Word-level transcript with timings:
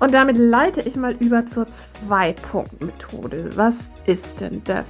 Und 0.00 0.12
damit 0.12 0.36
leite 0.36 0.80
ich 0.82 0.96
mal 0.96 1.12
über 1.20 1.46
zur 1.46 1.66
Zwei-Punkt-Methode. 2.06 3.50
Was 3.54 3.74
ist 4.06 4.40
denn 4.40 4.62
das? 4.64 4.86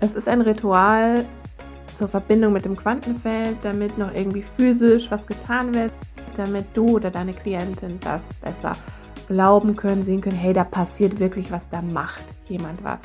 Es 0.00 0.14
ist 0.14 0.28
ein 0.28 0.40
Ritual 0.40 1.24
zur 1.94 2.08
Verbindung 2.08 2.52
mit 2.52 2.64
dem 2.64 2.76
Quantenfeld, 2.76 3.56
damit 3.62 3.96
noch 3.98 4.12
irgendwie 4.14 4.42
physisch 4.42 5.10
was 5.10 5.26
getan 5.26 5.74
wird, 5.74 5.92
damit 6.36 6.66
du 6.74 6.96
oder 6.96 7.10
deine 7.10 7.32
Klientin 7.32 7.98
das 8.00 8.22
besser 8.42 8.72
glauben 9.28 9.74
können, 9.76 10.02
sehen 10.02 10.20
können, 10.20 10.36
hey, 10.36 10.52
da 10.52 10.64
passiert 10.64 11.18
wirklich 11.18 11.50
was, 11.50 11.68
da 11.70 11.82
macht 11.82 12.24
jemand 12.48 12.82
was. 12.84 13.00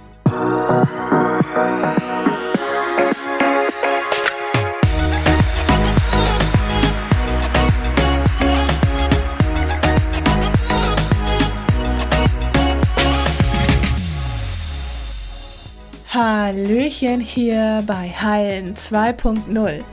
Hallöchen 16.52 17.22
hier 17.22 17.82
bei 17.88 18.10
Heilen 18.10 18.76
2.0, 18.76 19.86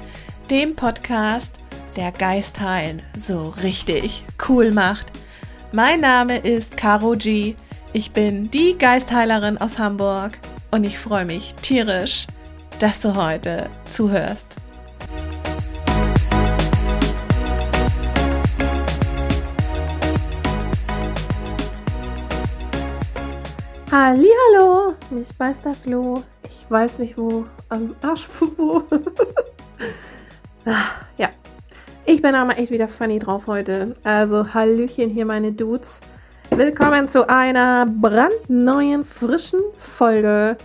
dem 0.50 0.74
Podcast, 0.74 1.54
der 1.94 2.10
Geist 2.10 2.58
heilen 2.58 3.00
so 3.14 3.50
richtig 3.62 4.24
cool 4.48 4.72
macht. 4.72 5.06
Mein 5.70 6.00
Name 6.00 6.38
ist 6.38 6.76
Caro 6.76 7.12
G. 7.12 7.54
Ich 7.92 8.10
bin 8.10 8.50
die 8.50 8.76
Geistheilerin 8.76 9.58
aus 9.58 9.78
Hamburg 9.78 10.40
und 10.72 10.82
ich 10.82 10.98
freue 10.98 11.26
mich 11.26 11.54
tierisch, 11.62 12.26
dass 12.80 12.98
du 13.02 13.14
heute 13.14 13.70
zuhörst. 13.92 14.56
Hallo, 24.00 24.94
ich 25.10 25.40
weiß 25.40 25.62
der 25.62 25.74
Flo. 25.74 26.22
Ich 26.44 26.70
weiß 26.70 27.00
nicht 27.00 27.18
wo. 27.18 27.46
Am 27.68 27.96
Arsch 28.00 28.28
wo. 28.38 28.84
Ah, 30.64 30.84
ja. 31.16 31.30
Ich 32.04 32.22
bin 32.22 32.36
aber 32.36 32.56
echt 32.58 32.70
wieder 32.70 32.86
funny 32.86 33.18
drauf 33.18 33.48
heute. 33.48 33.94
Also 34.04 34.54
Hallöchen 34.54 35.10
hier 35.10 35.26
meine 35.26 35.50
Dudes. 35.50 35.98
Willkommen 36.50 37.08
zu 37.08 37.28
einer 37.28 37.86
brandneuen, 37.86 39.02
frischen 39.02 39.58
Folge. 39.76 40.56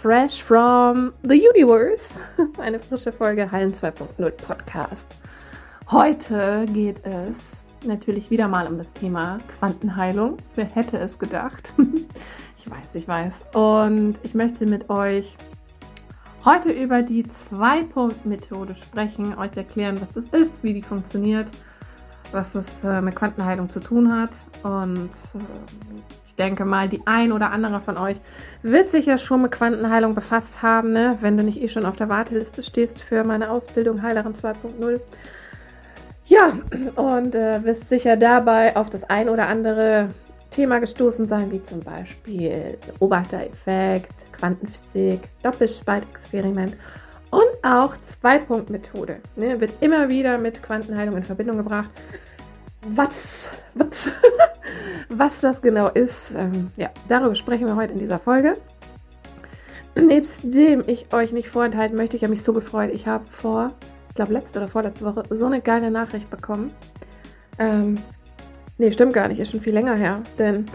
Fresh 0.00 0.40
from 0.40 1.12
the 1.24 1.48
Universe. 1.48 2.14
Eine 2.58 2.78
frische 2.78 3.10
Folge 3.10 3.50
Hallen 3.50 3.72
2.0 3.72 4.30
Podcast. 4.30 5.16
Heute 5.90 6.64
geht 6.72 7.04
es 7.04 7.64
natürlich 7.84 8.30
wieder 8.30 8.46
mal 8.46 8.68
um 8.68 8.78
das 8.78 8.92
Thema 8.92 9.40
Quantenheilung. 9.58 10.36
Wer 10.54 10.66
hätte 10.66 10.98
es 10.98 11.18
gedacht? 11.18 11.74
Ich 12.58 12.68
weiß, 12.68 12.94
ich 12.94 13.06
weiß. 13.06 13.34
Und 13.54 14.16
ich 14.24 14.34
möchte 14.34 14.66
mit 14.66 14.90
euch 14.90 15.36
heute 16.44 16.70
über 16.70 17.02
die 17.02 17.22
Zwei-Punkt-Methode 17.22 18.74
sprechen, 18.74 19.38
euch 19.38 19.56
erklären, 19.56 20.00
was 20.00 20.10
das 20.14 20.28
ist, 20.30 20.64
wie 20.64 20.72
die 20.72 20.82
funktioniert, 20.82 21.46
was 22.32 22.56
es 22.56 22.66
äh, 22.82 23.00
mit 23.00 23.14
Quantenheilung 23.14 23.68
zu 23.68 23.78
tun 23.78 24.12
hat. 24.12 24.30
Und 24.64 25.10
äh, 25.10 26.00
ich 26.26 26.34
denke 26.34 26.64
mal, 26.64 26.88
die 26.88 27.00
ein 27.06 27.30
oder 27.30 27.52
andere 27.52 27.80
von 27.80 27.96
euch 27.96 28.16
wird 28.62 28.88
sich 28.88 29.06
ja 29.06 29.18
schon 29.18 29.42
mit 29.42 29.52
Quantenheilung 29.52 30.16
befasst 30.16 30.60
haben, 30.60 30.90
ne? 30.90 31.16
wenn 31.20 31.36
du 31.36 31.44
nicht 31.44 31.62
eh 31.62 31.68
schon 31.68 31.86
auf 31.86 31.94
der 31.94 32.08
Warteliste 32.08 32.62
stehst 32.62 33.00
für 33.00 33.22
meine 33.22 33.50
Ausbildung 33.50 34.02
Heilerin 34.02 34.34
2.0. 34.34 35.00
Ja, 36.26 36.52
und 36.96 37.36
äh, 37.36 37.62
wirst 37.64 37.88
sicher 37.88 38.16
dabei 38.16 38.76
auf 38.76 38.90
das 38.90 39.04
ein 39.04 39.28
oder 39.28 39.46
andere 39.46 40.08
Thema 40.50 40.78
gestoßen 40.78 41.26
sein, 41.26 41.50
wie 41.50 41.62
zum 41.62 41.80
Beispiel 41.80 42.78
Beobachtereffekt, 42.98 44.32
Quantenphysik, 44.32 45.20
Doppelspaltexperiment 45.42 46.76
und 47.30 47.64
auch 47.64 47.96
Zwei-Punkt-Methode. 47.98 49.20
Ne, 49.36 49.60
wird 49.60 49.74
immer 49.80 50.08
wieder 50.08 50.38
mit 50.38 50.62
Quantenheilung 50.62 51.16
in 51.16 51.22
Verbindung 51.22 51.58
gebracht. 51.58 51.90
Was, 52.88 53.48
was, 53.74 54.10
was 55.08 55.40
das 55.40 55.60
genau 55.60 55.88
ist, 55.88 56.32
ähm, 56.36 56.70
ja, 56.76 56.90
darüber 57.08 57.34
sprechen 57.34 57.66
wir 57.66 57.76
heute 57.76 57.92
in 57.92 57.98
dieser 57.98 58.18
Folge. 58.18 58.56
Nebst 60.00 60.42
dem 60.44 60.84
ich 60.86 61.12
euch 61.12 61.32
nicht 61.32 61.48
vorenthalten 61.48 61.96
möchte, 61.96 62.16
ich 62.16 62.22
habe 62.22 62.30
mich 62.30 62.44
so 62.44 62.52
gefreut. 62.52 62.90
Ich 62.92 63.06
habe 63.06 63.26
vor, 63.26 63.72
ich 64.08 64.14
glaube 64.14 64.32
letzte 64.32 64.60
oder 64.60 64.68
vorletzte 64.68 65.04
Woche 65.04 65.24
so 65.30 65.46
eine 65.46 65.60
geile 65.60 65.90
Nachricht 65.90 66.30
bekommen. 66.30 66.72
Ähm, 67.58 67.98
Nee, 68.80 68.92
stimmt 68.92 69.12
gar 69.12 69.26
nicht, 69.26 69.40
ist 69.40 69.50
schon 69.50 69.60
viel 69.60 69.74
länger 69.74 69.96
her. 69.96 70.22
Denn, 70.38 70.66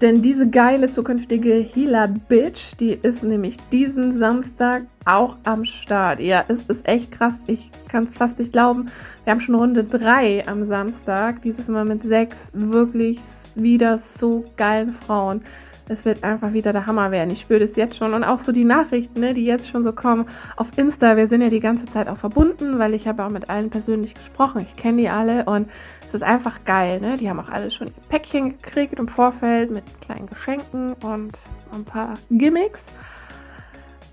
denn 0.00 0.22
diese 0.22 0.48
geile 0.48 0.90
zukünftige 0.90 1.56
Healer-Bitch, 1.56 2.78
die 2.80 2.92
ist 2.92 3.22
nämlich 3.22 3.58
diesen 3.70 4.16
Samstag 4.16 4.84
auch 5.04 5.36
am 5.44 5.66
Start. 5.66 6.20
Ja, 6.20 6.42
es 6.48 6.62
ist 6.64 6.88
echt 6.88 7.12
krass. 7.12 7.40
Ich 7.46 7.70
kann 7.90 8.04
es 8.04 8.16
fast 8.16 8.38
nicht 8.38 8.52
glauben. 8.52 8.86
Wir 9.24 9.32
haben 9.32 9.40
schon 9.40 9.56
Runde 9.56 9.84
3 9.84 10.48
am 10.48 10.64
Samstag. 10.64 11.42
Dieses 11.42 11.68
Mal 11.68 11.84
mit 11.84 12.02
sechs 12.02 12.50
wirklich 12.54 13.20
wieder 13.54 13.98
so 13.98 14.44
geilen 14.56 14.94
Frauen. 14.94 15.42
Es 15.88 16.06
wird 16.06 16.24
einfach 16.24 16.54
wieder 16.54 16.72
der 16.72 16.86
Hammer 16.86 17.10
werden. 17.10 17.30
Ich 17.30 17.40
spüre 17.40 17.60
das 17.60 17.76
jetzt 17.76 17.96
schon. 17.96 18.14
Und 18.14 18.24
auch 18.24 18.38
so 18.38 18.52
die 18.52 18.64
Nachrichten, 18.64 19.20
ne, 19.20 19.34
die 19.34 19.44
jetzt 19.44 19.68
schon 19.68 19.84
so 19.84 19.92
kommen 19.92 20.26
auf 20.56 20.68
Insta. 20.76 21.16
Wir 21.16 21.28
sind 21.28 21.42
ja 21.42 21.50
die 21.50 21.60
ganze 21.60 21.84
Zeit 21.84 22.08
auch 22.08 22.16
verbunden, 22.16 22.78
weil 22.78 22.94
ich 22.94 23.06
habe 23.06 23.22
auch 23.22 23.30
mit 23.30 23.50
allen 23.50 23.68
persönlich 23.68 24.14
gesprochen. 24.14 24.62
Ich 24.62 24.76
kenne 24.76 25.02
die 25.02 25.08
alle 25.10 25.44
und 25.44 25.68
ist 26.14 26.22
einfach 26.22 26.64
geil, 26.64 27.00
ne? 27.00 27.16
Die 27.16 27.28
haben 27.28 27.40
auch 27.40 27.48
alle 27.48 27.70
schon 27.70 27.88
ihr 27.88 27.92
Päckchen 28.08 28.50
gekriegt 28.60 28.98
im 28.98 29.08
Vorfeld 29.08 29.70
mit 29.70 29.84
kleinen 30.00 30.26
Geschenken 30.26 30.94
und 30.94 31.32
ein 31.72 31.84
paar 31.84 32.14
Gimmicks. 32.30 32.86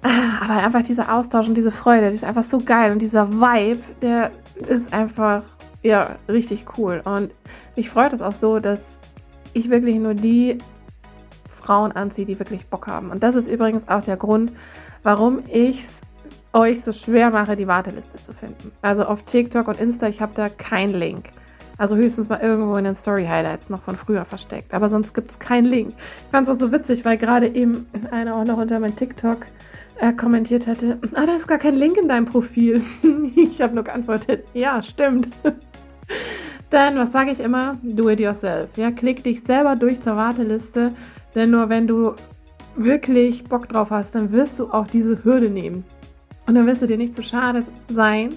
Aber 0.02 0.54
einfach 0.54 0.84
dieser 0.84 1.14
Austausch 1.14 1.48
und 1.48 1.56
diese 1.56 1.72
Freude, 1.72 2.10
die 2.10 2.16
ist 2.16 2.24
einfach 2.24 2.44
so 2.44 2.60
geil. 2.60 2.92
Und 2.92 3.00
dieser 3.00 3.32
Vibe, 3.32 3.82
der 4.02 4.32
ist 4.56 4.94
einfach, 4.94 5.44
ja, 5.84 6.16
richtig 6.28 6.66
cool. 6.78 7.02
Und 7.04 7.32
mich 7.76 7.90
freut 7.90 8.14
es 8.14 8.22
auch 8.22 8.34
so, 8.34 8.60
dass 8.60 9.00
ich 9.54 9.70
wirklich 9.70 9.98
nur 9.98 10.14
die 10.14 10.58
Frauen 11.62 11.92
anziehe, 11.92 12.26
die 12.26 12.40
wirklich 12.40 12.66
Bock 12.68 12.88
haben. 12.88 13.12
Und 13.12 13.24
das 13.24 13.36
ist 13.36 13.48
übrigens 13.48 13.88
auch 13.90 14.04
der 14.04 14.18
Grund, 14.18 14.54
warum 15.04 15.40
ich 15.48 15.82
es 15.82 16.02
euch 16.54 16.82
so 16.82 16.92
schwer 16.92 17.30
mache, 17.30 17.56
die 17.56 17.68
Warteliste 17.68 18.22
zu 18.22 18.34
finden. 18.34 18.72
Also 18.82 19.04
auf 19.04 19.24
TikTok 19.24 19.68
und 19.68 19.80
Insta, 19.80 20.08
ich 20.08 20.22
habe 20.22 20.34
da 20.34 20.50
keinen 20.50 20.94
Link. 20.94 21.30
Also 21.80 21.96
höchstens 21.96 22.28
mal 22.28 22.42
irgendwo 22.42 22.76
in 22.76 22.84
den 22.84 22.94
Story 22.94 23.26
Highlights 23.26 23.70
noch 23.70 23.82
von 23.82 23.96
früher 23.96 24.26
versteckt. 24.26 24.74
Aber 24.74 24.90
sonst 24.90 25.14
gibt 25.14 25.32
es 25.32 25.40
keinen 25.40 25.66
Link. 25.66 25.94
Ich 25.98 26.32
fand 26.32 26.48
es 26.48 26.54
auch 26.54 26.60
so 26.60 26.72
witzig, 26.72 27.06
weil 27.06 27.18
gerade 27.18 27.48
eben 27.48 27.88
einer 28.12 28.36
auch 28.36 28.44
noch 28.44 28.58
unter 28.58 28.80
mein 28.80 28.96
TikTok 28.98 29.46
äh, 30.00 30.12
kommentiert 30.12 30.68
hatte, 30.68 31.00
ah, 31.16 31.26
da 31.26 31.36
ist 31.36 31.48
gar 31.48 31.58
kein 31.58 31.76
Link 31.76 31.98
in 31.98 32.10
deinem 32.10 32.26
Profil. 32.26 32.82
ich 33.36 33.62
habe 33.62 33.76
nur 33.76 33.86
geantwortet, 33.86 34.46
ja, 34.54 34.84
stimmt. 34.84 35.30
Dann, 36.70 36.98
was 36.98 37.12
sage 37.12 37.32
ich 37.32 37.40
immer? 37.40 37.78
Do 37.82 38.10
it 38.10 38.20
yourself. 38.20 38.78
Ja, 38.78 38.92
klick 38.92 39.24
dich 39.24 39.42
selber 39.42 39.76
durch 39.76 40.02
zur 40.02 40.18
Warteliste, 40.18 40.94
denn 41.34 41.50
nur 41.50 41.70
wenn 41.70 41.88
du 41.88 42.14
wirklich 42.76 43.46
Bock 43.46 43.70
drauf 43.70 43.90
hast, 43.90 44.14
dann 44.16 44.32
wirst 44.32 44.60
du 44.60 44.72
auch 44.72 44.86
diese 44.86 45.24
Hürde 45.24 45.50
nehmen. 45.50 45.84
Und 46.46 46.56
dann 46.56 46.68
wirst 46.68 46.82
du 46.82 46.88
dir 46.88 46.98
nicht 46.98 47.16
zu 47.16 47.24
schade 47.24 47.64
sein, 47.92 48.36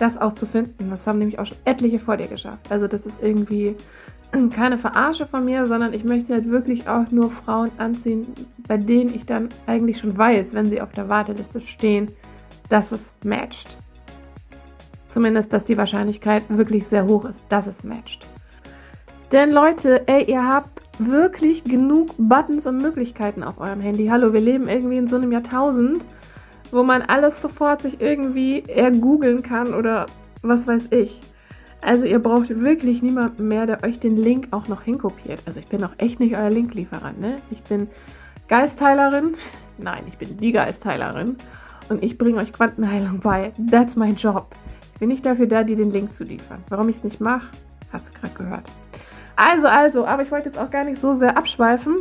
das 0.00 0.16
auch 0.16 0.32
zu 0.32 0.46
finden. 0.46 0.90
Das 0.90 1.06
haben 1.06 1.18
nämlich 1.18 1.38
auch 1.38 1.46
schon 1.46 1.58
etliche 1.64 2.00
vor 2.00 2.16
dir 2.16 2.26
geschafft. 2.26 2.70
Also 2.70 2.88
das 2.88 3.06
ist 3.06 3.16
irgendwie 3.22 3.76
keine 4.54 4.78
Verarsche 4.78 5.26
von 5.26 5.44
mir, 5.44 5.66
sondern 5.66 5.92
ich 5.92 6.04
möchte 6.04 6.32
halt 6.34 6.48
wirklich 6.48 6.88
auch 6.88 7.10
nur 7.10 7.30
Frauen 7.30 7.70
anziehen, 7.78 8.26
bei 8.66 8.76
denen 8.76 9.14
ich 9.14 9.26
dann 9.26 9.50
eigentlich 9.66 9.98
schon 9.98 10.16
weiß, 10.16 10.54
wenn 10.54 10.70
sie 10.70 10.80
auf 10.80 10.92
der 10.92 11.08
Warteliste 11.08 11.60
stehen, 11.60 12.08
dass 12.68 12.92
es 12.92 13.10
matcht. 13.24 13.76
Zumindest, 15.08 15.52
dass 15.52 15.64
die 15.64 15.76
Wahrscheinlichkeit 15.76 16.44
wirklich 16.48 16.86
sehr 16.86 17.06
hoch 17.06 17.24
ist, 17.24 17.42
dass 17.48 17.66
es 17.66 17.84
matcht. 17.84 18.26
Denn 19.32 19.50
Leute, 19.50 20.08
ey, 20.08 20.24
ihr 20.24 20.46
habt 20.46 20.82
wirklich 20.98 21.62
genug 21.64 22.14
Buttons 22.16 22.66
und 22.66 22.78
Möglichkeiten 22.78 23.42
auf 23.42 23.60
eurem 23.60 23.80
Handy. 23.80 24.08
Hallo, 24.08 24.32
wir 24.32 24.40
leben 24.40 24.68
irgendwie 24.68 24.96
in 24.96 25.08
so 25.08 25.16
einem 25.16 25.32
Jahrtausend 25.32 26.04
wo 26.72 26.82
man 26.82 27.02
alles 27.02 27.40
sofort 27.40 27.82
sich 27.82 28.00
irgendwie 28.00 28.64
ergoogeln 28.68 29.42
kann 29.42 29.74
oder 29.74 30.06
was 30.42 30.66
weiß 30.66 30.88
ich. 30.90 31.20
Also 31.82 32.04
ihr 32.04 32.18
braucht 32.18 32.48
wirklich 32.50 33.02
niemanden 33.02 33.48
mehr, 33.48 33.66
der 33.66 33.82
euch 33.84 33.98
den 33.98 34.16
Link 34.16 34.48
auch 34.50 34.68
noch 34.68 34.82
hinkopiert. 34.82 35.42
Also 35.46 35.60
ich 35.60 35.66
bin 35.66 35.82
auch 35.82 35.92
echt 35.96 36.20
nicht 36.20 36.36
euer 36.36 36.50
Linklieferant, 36.50 37.20
ne? 37.20 37.36
Ich 37.50 37.62
bin 37.62 37.88
Geistheilerin. 38.48 39.34
Nein, 39.78 40.04
ich 40.06 40.18
bin 40.18 40.36
die 40.36 40.52
Geistheilerin. 40.52 41.36
Und 41.88 42.04
ich 42.04 42.18
bringe 42.18 42.38
euch 42.38 42.52
Quantenheilung 42.52 43.20
bei. 43.20 43.52
That's 43.70 43.96
my 43.96 44.10
job. 44.10 44.48
Ich 44.94 45.00
bin 45.00 45.08
nicht 45.08 45.24
dafür 45.24 45.46
da, 45.46 45.64
dir 45.64 45.76
den 45.76 45.90
Link 45.90 46.14
zu 46.14 46.24
liefern. 46.24 46.62
Warum 46.68 46.88
ich 46.90 46.96
es 46.96 47.04
nicht 47.04 47.20
mache, 47.20 47.48
hast 47.92 48.06
du 48.06 48.12
gerade 48.20 48.34
gehört. 48.34 48.64
Also, 49.34 49.66
also, 49.66 50.06
aber 50.06 50.22
ich 50.22 50.30
wollte 50.30 50.46
jetzt 50.46 50.58
auch 50.58 50.70
gar 50.70 50.84
nicht 50.84 51.00
so 51.00 51.14
sehr 51.14 51.36
abschweifen. 51.36 51.96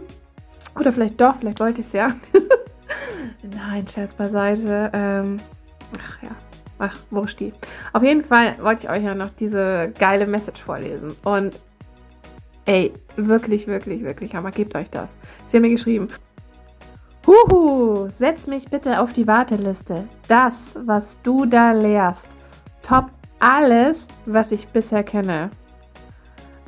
Oder 0.77 0.91
vielleicht 0.91 1.19
doch, 1.21 1.37
vielleicht 1.37 1.61
wollte 1.61 1.81
ich 1.81 1.87
es 1.87 1.93
ja. 1.93 2.11
Nein, 3.55 3.87
Scherz 3.87 4.13
beiseite. 4.13 4.89
Ähm, 4.93 5.37
ach 5.97 6.23
ja, 6.23 6.31
ach, 6.79 6.97
wurscht 7.09 7.39
die. 7.39 7.53
Auf 7.93 8.03
jeden 8.03 8.23
Fall 8.23 8.55
wollte 8.61 8.83
ich 8.83 8.89
euch 8.89 9.03
ja 9.03 9.15
noch 9.15 9.29
diese 9.29 9.91
geile 9.97 10.25
Message 10.25 10.61
vorlesen. 10.61 11.15
Und 11.23 11.59
Ey, 12.69 12.93
wirklich, 13.15 13.65
wirklich, 13.65 14.03
wirklich 14.03 14.35
Hammer. 14.35 14.51
Gebt 14.51 14.75
euch 14.75 14.91
das. 14.91 15.17
Sie 15.47 15.57
haben 15.57 15.63
mir 15.63 15.71
geschrieben, 15.71 16.07
Huhu, 17.25 18.09
setz 18.15 18.45
mich 18.45 18.65
bitte 18.65 18.99
auf 18.99 19.11
die 19.11 19.25
Warteliste. 19.25 20.07
Das, 20.27 20.75
was 20.75 21.19
du 21.23 21.47
da 21.47 21.71
lehrst, 21.71 22.27
top 22.83 23.05
alles, 23.39 24.07
was 24.27 24.51
ich 24.51 24.67
bisher 24.67 25.01
kenne. 25.01 25.49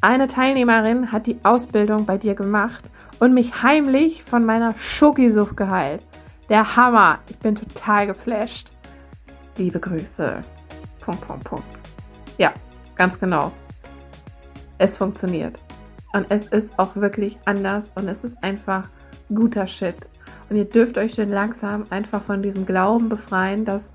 Eine 0.02 0.28
Teilnehmerin 0.28 1.12
hat 1.12 1.28
die 1.28 1.38
Ausbildung 1.44 2.08
bei 2.08 2.18
dir 2.18 2.34
gemacht 2.34 2.86
und 3.20 3.36
mich 3.36 3.62
heimlich 3.62 4.24
von 4.24 4.44
meiner 4.44 4.76
Schokisucht 4.78 5.56
geheilt. 5.56 6.04
Der 6.52 6.76
Hammer. 6.76 7.20
Ich 7.30 7.38
bin 7.38 7.56
total 7.56 8.08
geflasht. 8.08 8.72
Liebe 9.56 9.80
Grüße. 9.80 10.42
Punkt, 11.00 11.26
Punkt, 11.26 11.46
Punkt. 11.46 11.66
Ja, 12.38 12.54
ganz 12.96 13.18
genau. 13.18 13.54
Es 14.78 14.98
funktioniert. 14.98 15.58
Und 16.12 16.30
es 16.30 16.48
ist 16.48 16.78
auch 16.78 16.98
wirklich 16.98 17.40
anders 17.46 17.90
und 17.96 18.10
es 18.10 18.26
ist 18.26 18.44
einfach 18.44 18.90
guter 19.34 19.66
Shit. 19.66 19.96
Und 20.50 20.58
ihr 20.58 20.66
dürft 20.66 20.98
euch 20.98 21.14
schon 21.14 21.30
langsam 21.30 21.86
einfach 21.90 22.22
von 22.26 22.42
diesem 22.42 22.66
Glauben 22.66 23.08
befreien, 23.08 23.64
dass 23.64 23.90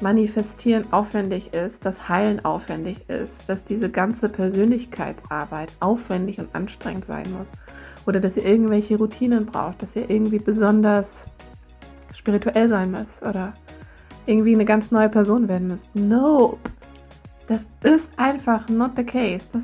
Manifestieren 0.00 0.92
aufwendig 0.92 1.54
ist, 1.54 1.84
dass 1.84 2.08
Heilen 2.08 2.44
aufwendig 2.44 3.10
ist, 3.10 3.48
dass 3.48 3.64
diese 3.64 3.90
ganze 3.90 4.28
Persönlichkeitsarbeit 4.28 5.72
aufwendig 5.80 6.38
und 6.38 6.54
anstrengend 6.54 7.06
sein 7.06 7.26
muss. 7.36 7.48
Oder 8.06 8.20
dass 8.20 8.36
ihr 8.36 8.44
irgendwelche 8.44 8.96
Routinen 8.96 9.46
braucht, 9.46 9.82
dass 9.82 9.96
ihr 9.96 10.08
irgendwie 10.08 10.38
besonders 10.38 11.26
spirituell 12.26 12.68
sein 12.68 12.90
müsst 12.90 13.22
oder 13.22 13.52
irgendwie 14.26 14.54
eine 14.54 14.64
ganz 14.64 14.90
neue 14.90 15.08
Person 15.08 15.46
werden 15.46 15.68
müsst. 15.68 15.88
Nope. 15.94 16.58
Das 17.46 17.60
ist 17.84 18.10
einfach 18.16 18.68
not 18.68 18.92
the 18.96 19.04
case. 19.04 19.46
Das, 19.52 19.62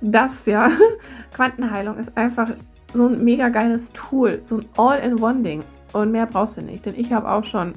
das 0.00 0.46
ja, 0.46 0.70
Quantenheilung 1.34 1.98
ist 1.98 2.16
einfach 2.16 2.48
so 2.94 3.08
ein 3.08 3.24
mega 3.24 3.48
geiles 3.48 3.90
Tool, 3.92 4.40
so 4.44 4.58
ein 4.58 4.68
All-in-One-Ding. 4.76 5.64
Und 5.92 6.12
mehr 6.12 6.26
brauchst 6.26 6.56
du 6.56 6.62
nicht, 6.62 6.86
denn 6.86 6.94
ich 6.94 7.12
habe 7.12 7.28
auch 7.28 7.42
schon, 7.42 7.72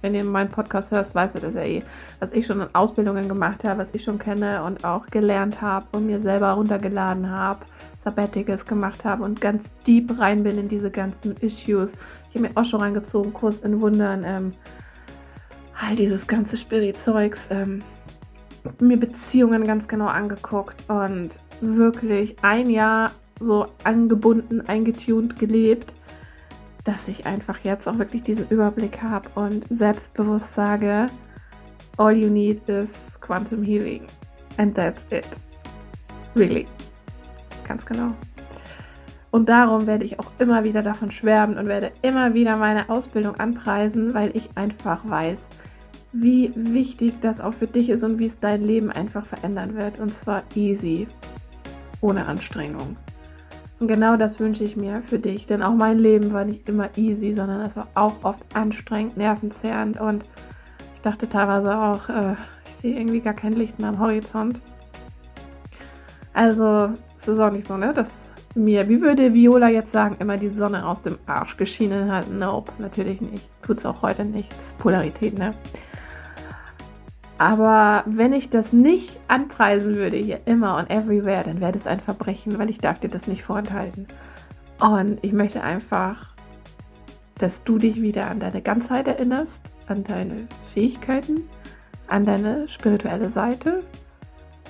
wenn 0.00 0.14
ihr 0.14 0.24
meinen 0.24 0.48
Podcast 0.48 0.90
hörst, 0.90 1.14
weißt 1.14 1.34
du 1.34 1.40
das 1.40 1.54
ja 1.54 1.62
eh, 1.62 1.82
was 2.20 2.32
ich 2.32 2.46
schon 2.46 2.62
in 2.62 2.74
Ausbildungen 2.74 3.28
gemacht 3.28 3.64
habe, 3.64 3.80
was 3.80 3.88
ich 3.92 4.02
schon 4.02 4.18
kenne 4.18 4.62
und 4.64 4.86
auch 4.86 5.06
gelernt 5.08 5.60
habe 5.60 5.84
und 5.92 6.06
mir 6.06 6.20
selber 6.22 6.52
runtergeladen 6.52 7.30
habe, 7.30 7.66
Sabbaticals 8.02 8.64
gemacht 8.64 9.04
habe 9.04 9.22
und 9.22 9.42
ganz 9.42 9.62
deep 9.86 10.18
rein 10.18 10.42
bin 10.42 10.56
in 10.56 10.68
diese 10.68 10.90
ganzen 10.90 11.36
Issues. 11.36 11.92
Ich 12.32 12.40
habe 12.40 12.48
mir 12.48 12.56
auch 12.56 12.64
schon 12.64 12.80
reingezogen, 12.80 13.34
Kurs 13.34 13.58
in 13.58 13.82
Wundern, 13.82 14.24
ähm, 14.24 14.52
all 15.78 15.94
dieses 15.94 16.26
ganze 16.26 16.56
Spirit-Zeugs, 16.56 17.40
ähm, 17.50 17.82
mir 18.80 18.98
Beziehungen 18.98 19.66
ganz 19.66 19.86
genau 19.86 20.06
angeguckt 20.06 20.88
und 20.88 21.30
wirklich 21.60 22.36
ein 22.40 22.70
Jahr 22.70 23.12
so 23.38 23.66
angebunden, 23.84 24.62
eingetunt 24.66 25.38
gelebt, 25.38 25.92
dass 26.84 27.06
ich 27.06 27.26
einfach 27.26 27.58
jetzt 27.64 27.86
auch 27.86 27.98
wirklich 27.98 28.22
diesen 28.22 28.48
Überblick 28.48 29.02
habe 29.02 29.28
und 29.34 29.68
selbstbewusst 29.68 30.54
sage, 30.54 31.08
all 31.98 32.16
you 32.16 32.30
need 32.30 32.66
is 32.66 32.90
Quantum 33.20 33.62
Healing. 33.62 34.06
And 34.56 34.74
that's 34.74 35.04
it. 35.10 35.26
Really. 36.34 36.66
Ganz 37.66 37.84
genau. 37.84 38.14
Und 39.32 39.48
darum 39.48 39.86
werde 39.86 40.04
ich 40.04 40.20
auch 40.20 40.30
immer 40.38 40.62
wieder 40.62 40.82
davon 40.82 41.10
schwärmen 41.10 41.56
und 41.56 41.66
werde 41.66 41.90
immer 42.02 42.34
wieder 42.34 42.58
meine 42.58 42.90
Ausbildung 42.90 43.36
anpreisen, 43.36 44.12
weil 44.12 44.36
ich 44.36 44.50
einfach 44.56 45.08
weiß, 45.08 45.48
wie 46.12 46.52
wichtig 46.54 47.14
das 47.22 47.40
auch 47.40 47.54
für 47.54 47.66
dich 47.66 47.88
ist 47.88 48.04
und 48.04 48.18
wie 48.18 48.26
es 48.26 48.38
dein 48.38 48.62
Leben 48.62 48.92
einfach 48.92 49.24
verändern 49.24 49.74
wird. 49.74 49.98
Und 49.98 50.12
zwar 50.12 50.42
easy, 50.54 51.08
ohne 52.02 52.26
Anstrengung. 52.26 52.94
Und 53.80 53.88
genau 53.88 54.18
das 54.18 54.38
wünsche 54.38 54.64
ich 54.64 54.76
mir 54.76 55.02
für 55.02 55.18
dich, 55.18 55.46
denn 55.46 55.62
auch 55.62 55.74
mein 55.74 55.98
Leben 55.98 56.34
war 56.34 56.44
nicht 56.44 56.68
immer 56.68 56.90
easy, 56.98 57.32
sondern 57.32 57.62
es 57.62 57.74
war 57.74 57.88
auch 57.94 58.22
oft 58.22 58.44
anstrengend, 58.54 59.16
nervenzerrend 59.16 59.98
und 59.98 60.24
ich 60.94 61.00
dachte 61.00 61.26
teilweise 61.26 61.76
auch, 61.76 62.08
äh, 62.10 62.36
ich 62.66 62.74
sehe 62.74 62.96
irgendwie 62.96 63.20
gar 63.20 63.34
kein 63.34 63.54
Licht 63.54 63.80
mehr 63.80 63.88
am 63.88 63.98
Horizont. 63.98 64.60
Also, 66.34 66.92
es 67.16 67.26
ist 67.26 67.40
auch 67.40 67.50
nicht 67.50 67.66
so, 67.66 67.76
ne, 67.76 67.92
dass 67.92 68.30
mir, 68.54 68.88
wie 68.88 69.00
würde 69.00 69.34
Viola 69.34 69.68
jetzt 69.68 69.92
sagen, 69.92 70.16
immer 70.18 70.36
die 70.36 70.48
Sonne 70.48 70.86
aus 70.86 71.02
dem 71.02 71.18
Arsch 71.26 71.56
geschienen 71.56 72.12
hat. 72.12 72.30
Nope, 72.30 72.72
natürlich 72.78 73.20
nicht. 73.20 73.48
Tut 73.62 73.78
es 73.78 73.86
auch 73.86 74.02
heute 74.02 74.24
nicht. 74.24 74.50
Das 74.56 74.66
ist 74.66 74.78
Polarität, 74.78 75.38
ne? 75.38 75.54
Aber 77.38 78.04
wenn 78.06 78.32
ich 78.32 78.50
das 78.50 78.72
nicht 78.72 79.18
anpreisen 79.26 79.96
würde, 79.96 80.16
hier 80.16 80.40
immer 80.44 80.76
und 80.76 80.90
everywhere, 80.90 81.42
dann 81.44 81.60
wäre 81.60 81.72
das 81.72 81.86
ein 81.86 82.00
Verbrechen, 82.00 82.58
weil 82.58 82.70
ich 82.70 82.78
darf 82.78 83.00
dir 83.00 83.08
das 83.08 83.26
nicht 83.26 83.42
vorenthalten. 83.42 84.06
Und 84.78 85.18
ich 85.22 85.32
möchte 85.32 85.62
einfach, 85.62 86.34
dass 87.38 87.64
du 87.64 87.78
dich 87.78 88.00
wieder 88.00 88.30
an 88.30 88.38
deine 88.38 88.62
Ganzheit 88.62 89.08
erinnerst, 89.08 89.62
an 89.88 90.04
deine 90.04 90.46
Fähigkeiten, 90.72 91.42
an 92.06 92.24
deine 92.24 92.68
spirituelle 92.68 93.30
Seite 93.30 93.82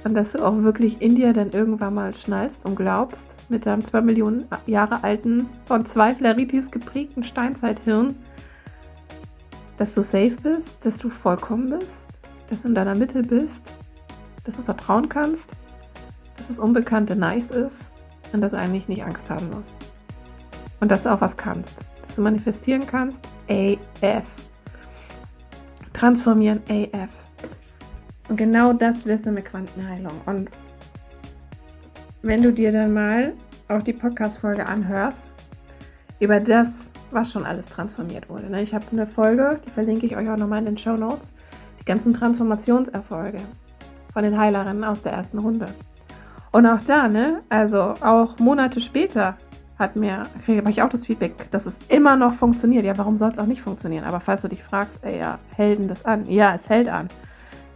und 0.05 0.15
dass 0.15 0.33
du 0.33 0.45
auch 0.45 0.57
wirklich 0.63 1.01
in 1.01 1.15
dir 1.15 1.33
dann 1.33 1.51
irgendwann 1.53 1.95
mal 1.95 2.15
schnallst 2.15 2.65
und 2.65 2.77
glaubst, 2.77 3.37
mit 3.49 3.67
deinem 3.67 3.85
zwei 3.85 4.01
Millionen 4.01 4.47
Jahre 4.67 5.05
alten, 5.05 5.49
von 5.65 5.87
zwei 5.87 6.15
Fleritis 6.15 6.71
geprägten 6.71 7.23
Steinzeithirn, 7.23 8.17
dass 9.77 9.95
du 9.95 10.03
safe 10.03 10.37
bist, 10.43 10.85
dass 10.85 10.99
du 10.99 11.11
vollkommen 11.11 11.79
bist 11.79 12.13
dass 12.53 12.63
du 12.63 12.69
in 12.69 12.75
deiner 12.75 12.95
Mitte 12.95 13.23
bist, 13.23 13.73
dass 14.45 14.57
du 14.57 14.63
vertrauen 14.63 15.09
kannst, 15.09 15.53
dass 16.37 16.49
das 16.49 16.59
Unbekannte 16.59 17.17
nice 17.17 17.51
ist 17.51 17.91
und 18.35 18.43
dass 18.43 18.53
du 18.53 18.59
eigentlich 18.59 18.89
nicht 18.89 19.03
Angst 19.03 19.31
haben 19.31 19.49
musst. 19.49 19.73
Und 20.79 20.91
dass 20.91 21.05
du 21.05 21.13
auch 21.15 21.23
was 21.23 21.39
kannst, 21.39 21.73
dass 22.07 22.17
du 22.17 22.21
manifestieren 22.21 22.87
kannst, 22.87 23.23
AF. 23.49 24.27
Transformieren, 25.95 26.61
AF. 26.69 27.22
Und 28.33 28.39
genau 28.39 28.73
das 28.73 29.05
wirst 29.05 29.27
du 29.27 29.31
mit 29.31 29.45
Quantenheilung. 29.45 30.19
Und 30.25 30.49
wenn 32.23 32.41
du 32.41 32.51
dir 32.51 32.73
dann 32.73 32.95
mal 32.95 33.35
auch 33.69 33.83
die 33.83 33.93
Podcast-Folge 33.93 34.65
anhörst, 34.65 35.25
über 36.19 36.41
das, 36.41 36.89
was 37.11 37.31
schon 37.31 37.45
alles 37.45 37.67
transformiert 37.67 38.31
wurde. 38.31 38.49
Ne? 38.49 38.63
Ich 38.63 38.73
habe 38.73 38.87
eine 38.91 39.07
Folge, 39.07 39.61
die 39.67 39.71
verlinke 39.71 40.07
ich 40.07 40.17
euch 40.17 40.31
auch 40.31 40.39
nochmal 40.39 40.61
in 40.61 40.65
den 40.65 40.79
Show 40.79 40.97
Notes 40.97 41.35
die 41.79 41.85
ganzen 41.85 42.15
Transformationserfolge 42.15 43.37
von 44.11 44.23
den 44.23 44.39
Heilerinnen 44.39 44.83
aus 44.83 45.03
der 45.03 45.13
ersten 45.13 45.37
Runde. 45.37 45.67
Und 46.53 46.65
auch 46.65 46.81
da, 46.87 47.09
ne, 47.09 47.43
also 47.51 47.81
auch 48.01 48.39
Monate 48.39 48.81
später 48.81 49.37
hat 49.79 49.95
mir, 49.95 50.23
kriege 50.47 50.67
ich 50.71 50.81
auch 50.81 50.89
das 50.89 51.05
Feedback, 51.05 51.51
dass 51.51 51.67
es 51.67 51.75
immer 51.89 52.17
noch 52.17 52.33
funktioniert. 52.33 52.87
Ja, 52.87 52.97
warum 52.97 53.19
soll 53.19 53.31
es 53.31 53.39
auch 53.39 53.45
nicht 53.45 53.61
funktionieren? 53.61 54.05
Aber 54.05 54.21
falls 54.21 54.41
du 54.41 54.49
dich 54.49 54.63
fragst, 54.63 55.05
ey, 55.05 55.19
ja, 55.19 55.39
helden 55.55 55.87
das 55.87 56.07
an? 56.07 56.25
Ja, 56.31 56.55
es 56.55 56.71
hält 56.71 56.89
an. 56.89 57.09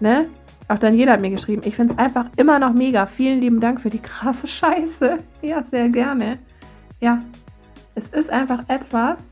Ne? 0.01 0.31
Auch 0.69 0.83
jeder 0.83 1.13
hat 1.13 1.21
mir 1.21 1.31
geschrieben, 1.31 1.63
ich 1.65 1.77
finde 1.77 1.95
es 1.95 1.99
einfach 1.99 2.27
immer 2.37 2.59
noch 2.59 2.73
mega. 2.73 3.07
Vielen 3.07 3.41
lieben 3.41 3.61
Dank 3.61 3.81
für 3.81 3.91
die 3.91 4.01
krasse 4.01 4.47
Scheiße. 4.47 5.19
Ja, 5.43 5.63
sehr 5.71 5.89
gerne. 5.91 6.39
Ja, 7.01 7.23
es 7.95 8.09
ist 8.09 8.31
einfach 8.31 8.69
etwas, 8.69 9.31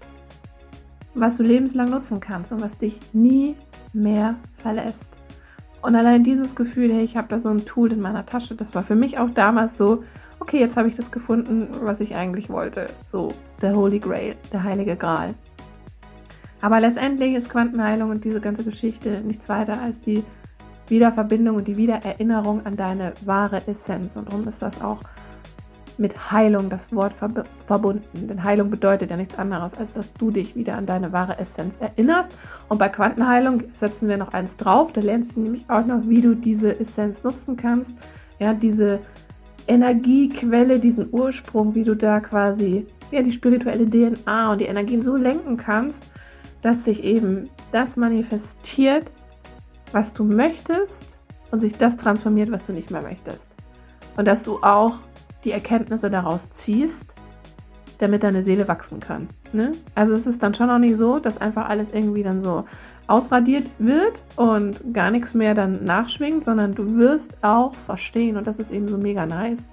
was 1.14 1.37
du 1.37 1.43
lebenslang 1.43 1.91
nutzen 1.91 2.21
kannst 2.21 2.53
und 2.53 2.61
was 2.61 2.79
dich 2.79 3.00
nie 3.12 3.57
mehr 3.93 4.37
verlässt. 4.59 5.11
Und 5.83 5.97
allein 5.97 6.25
dieses 6.25 6.55
Gefühl, 6.55 6.93
hey, 6.93 7.05
ich 7.05 7.17
habe 7.17 7.29
da 7.29 7.41
so 7.41 7.49
ein 7.49 7.64
Tool 7.64 7.93
in 7.93 8.00
meiner 8.00 8.25
Tasche, 8.25 8.55
das 8.55 8.75
war 8.75 8.85
für 8.85 8.95
mich 8.95 9.19
auch 9.19 9.31
damals 9.31 9.76
so, 9.76 10.05
okay, 10.41 10.59
jetzt 10.59 10.76
habe 10.76 10.88
ich 10.88 10.97
das 10.97 11.11
gefunden, 11.11 11.69
was 11.83 12.00
ich 12.00 12.14
eigentlich 12.14 12.49
wollte. 12.49 12.87
So, 13.11 13.35
der 13.61 13.75
Holy 13.75 13.99
Grail, 13.99 14.37
der 14.53 14.62
heilige 14.62 14.97
Gral. 14.97 15.35
Aber 16.61 16.81
letztendlich 16.81 17.35
ist 17.35 17.50
Quantenheilung 17.50 18.11
und 18.11 18.25
diese 18.25 18.41
ganze 18.41 18.64
Geschichte 18.64 19.21
nichts 19.21 19.49
weiter 19.49 19.81
als 19.83 20.00
die 20.00 20.25
Wiederverbindung 20.88 21.57
und 21.57 21.69
die 21.69 21.76
Wiedererinnerung 21.76 22.64
an 22.67 22.76
deine 22.76 23.12
wahre 23.25 23.67
Essenz. 23.67 24.17
Und 24.17 24.29
darum 24.29 24.47
ist 24.47 24.62
das 24.62 24.81
auch 24.81 25.00
mit 25.97 26.33
Heilung 26.33 26.69
das 26.71 26.93
Wort 26.95 27.21
verb 27.21 27.47
verbunden. 27.67 28.29
Denn 28.29 28.43
Heilung 28.43 28.71
bedeutet 28.71 29.11
ja 29.11 29.17
nichts 29.17 29.38
anderes, 29.38 29.75
als 29.75 29.93
dass 29.93 30.12
du 30.12 30.31
dich 30.31 30.57
wieder 30.57 30.76
an 30.76 30.87
deine 30.87 31.12
wahre 31.12 31.38
Essenz 31.38 31.76
erinnerst. 31.79 32.37
Und 32.69 32.79
bei 32.79 32.88
Quantenheilung 32.88 33.62
setzen 33.75 34.09
wir 34.09 34.17
noch 34.17 34.33
eins 34.33 34.57
drauf. 34.57 34.93
Da 34.93 35.00
lernst 35.00 35.37
du 35.37 35.41
nämlich 35.41 35.64
auch 35.69 35.87
noch, 35.87 36.09
wie 36.09 36.21
du 36.21 36.35
diese 36.35 36.79
Essenz 36.81 37.23
nutzen 37.23 37.57
kannst. 37.57 37.95
Ja, 38.38 38.53
diese 38.53 39.00
Energiequelle, 39.67 40.81
diesen 40.81 41.09
Ursprung, 41.12 41.75
wie 41.75 41.85
du 41.85 41.95
da 41.95 42.21
quasi 42.21 42.87
ja, 43.11 43.23
die 43.23 43.33
spirituelle 43.33 43.87
DNA 43.87 44.53
und 44.53 44.61
die 44.61 44.67
Energien 44.67 45.03
so 45.03 45.17
lenken 45.17 45.57
kannst, 45.57 46.07
dass 46.62 46.85
sich 46.85 47.05
eben 47.05 47.49
das 47.73 47.97
manifestiert, 47.97 49.11
was 49.95 50.13
du 50.13 50.25
möchtest 50.25 51.19
und 51.53 51.61
sich 51.61 51.79
das 51.79 51.97
transformiert, 51.97 52.51
was 52.51 52.67
du 52.67 52.73
nicht 52.73 52.91
mehr 52.91 53.03
möchtest. 53.03 53.47
Und 54.17 54.27
dass 54.27 54.43
du 54.43 54.59
auch 54.59 54.99
die 55.45 55.53
Erkenntnisse 55.53 56.11
daraus 56.11 56.51
ziehst, 56.51 57.15
damit 57.99 58.25
deine 58.25 58.43
Seele 58.43 58.67
wachsen 58.67 58.99
kann. 58.99 59.29
Ne? 59.53 59.71
Also 59.95 60.15
es 60.15 60.27
ist 60.27 60.43
dann 60.43 60.55
schon 60.55 60.69
auch 60.69 60.79
nicht 60.79 60.97
so, 60.97 61.21
dass 61.21 61.39
einfach 61.39 61.69
alles 61.69 61.89
irgendwie 61.93 62.25
dann 62.25 62.41
so 62.41 62.65
ausradiert 63.07 63.71
wird 63.79 64.21
und 64.35 64.93
gar 64.93 65.13
nichts 65.13 65.33
mehr 65.33 65.55
dann 65.55 65.85
nachschwingt, 65.85 66.45
sondern 66.45 66.75
du 66.75 66.97
wirst 66.97 67.45
auch 67.45 67.73
verstehen, 67.87 68.37
und 68.37 68.49
das 68.49 68.59
ist 68.59 68.73
eben 68.73 68.89
so 68.89 68.99
mega 68.99 69.27
nice, 69.27 69.71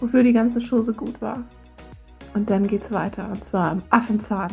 wofür 0.00 0.22
die 0.22 0.32
ganze 0.32 0.60
Show 0.60 0.78
so 0.78 0.92
gut 0.92 1.20
war. 1.20 1.42
Und 2.34 2.48
dann 2.48 2.68
geht's 2.68 2.92
weiter, 2.92 3.28
und 3.28 3.44
zwar 3.44 3.72
am 3.72 3.82
Affenzahn. 3.90 4.52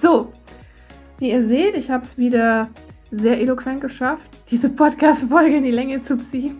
So, 0.00 0.32
wie 1.18 1.30
ihr 1.30 1.44
seht, 1.44 1.76
ich 1.76 1.90
habe 1.90 2.04
es 2.04 2.18
wieder 2.18 2.68
sehr 3.16 3.40
eloquent 3.40 3.80
geschafft, 3.80 4.28
diese 4.50 4.68
Podcast-Folge 4.68 5.56
in 5.56 5.64
die 5.64 5.70
Länge 5.70 6.02
zu 6.02 6.16
ziehen. 6.16 6.58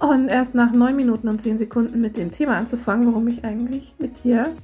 Und 0.00 0.28
erst 0.28 0.54
nach 0.54 0.72
9 0.72 0.94
Minuten 0.94 1.28
und 1.28 1.42
10 1.42 1.58
Sekunden 1.58 2.00
mit 2.00 2.16
dem 2.16 2.30
Thema 2.30 2.56
anzufangen, 2.56 3.08
worum 3.08 3.26
ich 3.28 3.44
eigentlich 3.44 3.94
mit 3.98 4.24
dir, 4.24 4.54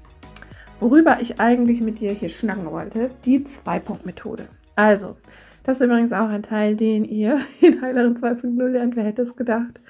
worüber 0.78 1.18
ich 1.20 1.40
eigentlich 1.40 1.80
mit 1.80 1.98
dir 2.00 2.12
hier 2.12 2.28
schnacken 2.28 2.70
wollte, 2.70 3.10
die 3.24 3.42
Zwei-Punkt-Methode. 3.42 4.46
Also, 4.76 5.16
das 5.64 5.80
ist 5.80 5.86
übrigens 5.86 6.12
auch 6.12 6.28
ein 6.28 6.42
Teil, 6.42 6.76
den 6.76 7.04
ihr 7.04 7.40
in 7.60 7.82
Heilerin 7.82 8.16
2.0 8.16 8.68
lernt. 8.68 8.96
Wer 8.96 9.04
hätte 9.04 9.22
es 9.22 9.34
gedacht? 9.34 9.80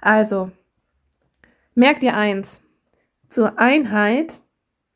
Also, 0.00 0.50
merkt 1.74 2.02
ihr 2.02 2.16
eins. 2.16 2.60
Zur 3.28 3.58
Einheit 3.58 4.42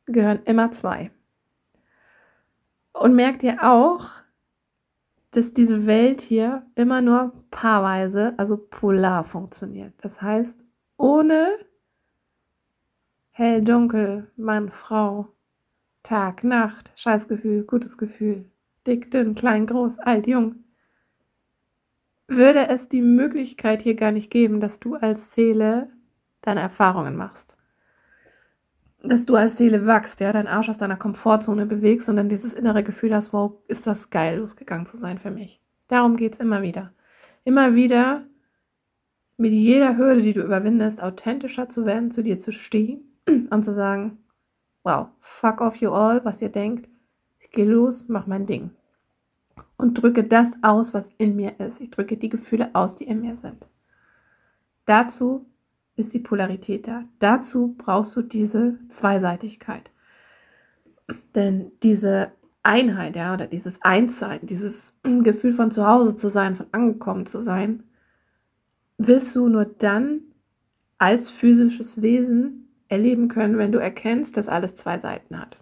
gehören 0.05 0.41
immer 0.45 0.71
zwei. 0.71 1.09
Und 2.93 3.15
merkt 3.15 3.43
ihr 3.43 3.63
auch, 3.63 4.09
dass 5.35 5.53
diese 5.53 5.85
Welt 5.85 6.21
hier 6.21 6.65
immer 6.75 7.01
nur 7.01 7.33
paarweise, 7.51 8.33
also 8.37 8.57
polar 8.57 9.25
funktioniert. 9.25 9.93
Das 10.01 10.21
heißt, 10.21 10.63
ohne 10.97 11.49
hell, 13.31 13.61
dunkel, 13.61 14.31
Mann, 14.37 14.69
Frau, 14.69 15.27
Tag, 16.03 16.43
Nacht, 16.45 16.89
Scheißgefühl, 16.95 17.63
gutes 17.63 17.97
Gefühl, 17.97 18.45
dick, 18.87 19.11
dünn, 19.11 19.35
klein, 19.35 19.67
groß, 19.67 19.99
alt, 19.99 20.25
jung, 20.25 20.63
würde 22.27 22.69
es 22.69 22.87
die 22.87 23.01
Möglichkeit 23.01 23.81
hier 23.81 23.95
gar 23.95 24.11
nicht 24.11 24.31
geben, 24.31 24.61
dass 24.61 24.79
du 24.79 24.95
als 24.95 25.33
Seele 25.33 25.89
deine 26.41 26.61
Erfahrungen 26.61 27.17
machst. 27.17 27.54
Dass 29.07 29.25
du 29.25 29.35
als 29.35 29.57
Seele 29.57 29.85
wachst, 29.85 30.19
ja, 30.19 30.31
deinen 30.33 30.47
Arsch 30.47 30.69
aus 30.69 30.77
deiner 30.77 30.97
Komfortzone 30.97 31.65
bewegst 31.65 32.09
und 32.09 32.15
dann 32.15 32.29
dieses 32.29 32.53
innere 32.53 32.83
Gefühl 32.83 33.13
hast, 33.13 33.33
wow, 33.33 33.53
ist 33.67 33.85
das 33.87 34.09
geil, 34.09 34.39
losgegangen 34.39 34.85
zu 34.85 34.97
sein 34.97 35.17
für 35.17 35.31
mich. 35.31 35.61
Darum 35.87 36.15
geht 36.15 36.33
es 36.33 36.39
immer 36.39 36.61
wieder. 36.61 36.91
Immer 37.43 37.75
wieder 37.75 38.23
mit 39.37 39.51
jeder 39.51 39.97
Hürde, 39.97 40.21
die 40.21 40.33
du 40.33 40.41
überwindest, 40.41 41.03
authentischer 41.03 41.69
zu 41.69 41.85
werden, 41.85 42.11
zu 42.11 42.23
dir 42.23 42.39
zu 42.39 42.51
stehen 42.51 43.01
und 43.49 43.63
zu 43.63 43.73
sagen, 43.73 44.17
wow, 44.83 45.07
fuck 45.19 45.61
off 45.61 45.75
you 45.77 45.91
all, 45.91 46.23
was 46.23 46.41
ihr 46.41 46.49
denkt, 46.49 46.89
ich 47.39 47.51
gehe 47.51 47.65
los, 47.65 48.07
mach 48.07 48.27
mein 48.27 48.45
Ding. 48.45 48.71
Und 49.77 50.01
drücke 50.01 50.23
das 50.23 50.51
aus, 50.61 50.93
was 50.93 51.09
in 51.17 51.35
mir 51.35 51.59
ist. 51.59 51.81
Ich 51.81 51.91
drücke 51.91 52.17
die 52.17 52.29
Gefühle 52.29 52.69
aus, 52.73 52.95
die 52.95 53.03
in 53.03 53.21
mir 53.21 53.35
sind. 53.37 53.67
Dazu 54.85 55.45
ist 55.95 56.13
die 56.13 56.19
Polarität 56.19 56.87
da. 56.87 57.03
Dazu 57.19 57.75
brauchst 57.77 58.15
du 58.15 58.21
diese 58.21 58.77
Zweiseitigkeit. 58.89 59.91
Denn 61.35 61.71
diese 61.83 62.31
Einheit, 62.63 63.15
ja, 63.15 63.33
oder 63.33 63.47
dieses 63.47 63.81
Einssein, 63.81 64.39
dieses 64.43 64.93
Gefühl 65.03 65.53
von 65.53 65.71
zu 65.71 65.85
Hause 65.85 66.15
zu 66.15 66.29
sein, 66.29 66.55
von 66.55 66.67
angekommen 66.71 67.25
zu 67.27 67.39
sein, 67.39 67.83
wirst 68.97 69.35
du 69.35 69.47
nur 69.47 69.65
dann 69.65 70.21
als 70.97 71.29
physisches 71.29 72.01
Wesen 72.01 72.69
erleben 72.87 73.27
können, 73.27 73.57
wenn 73.57 73.71
du 73.71 73.79
erkennst, 73.79 74.37
dass 74.37 74.47
alles 74.47 74.75
zwei 74.75 74.99
Seiten 74.99 75.39
hat. 75.39 75.57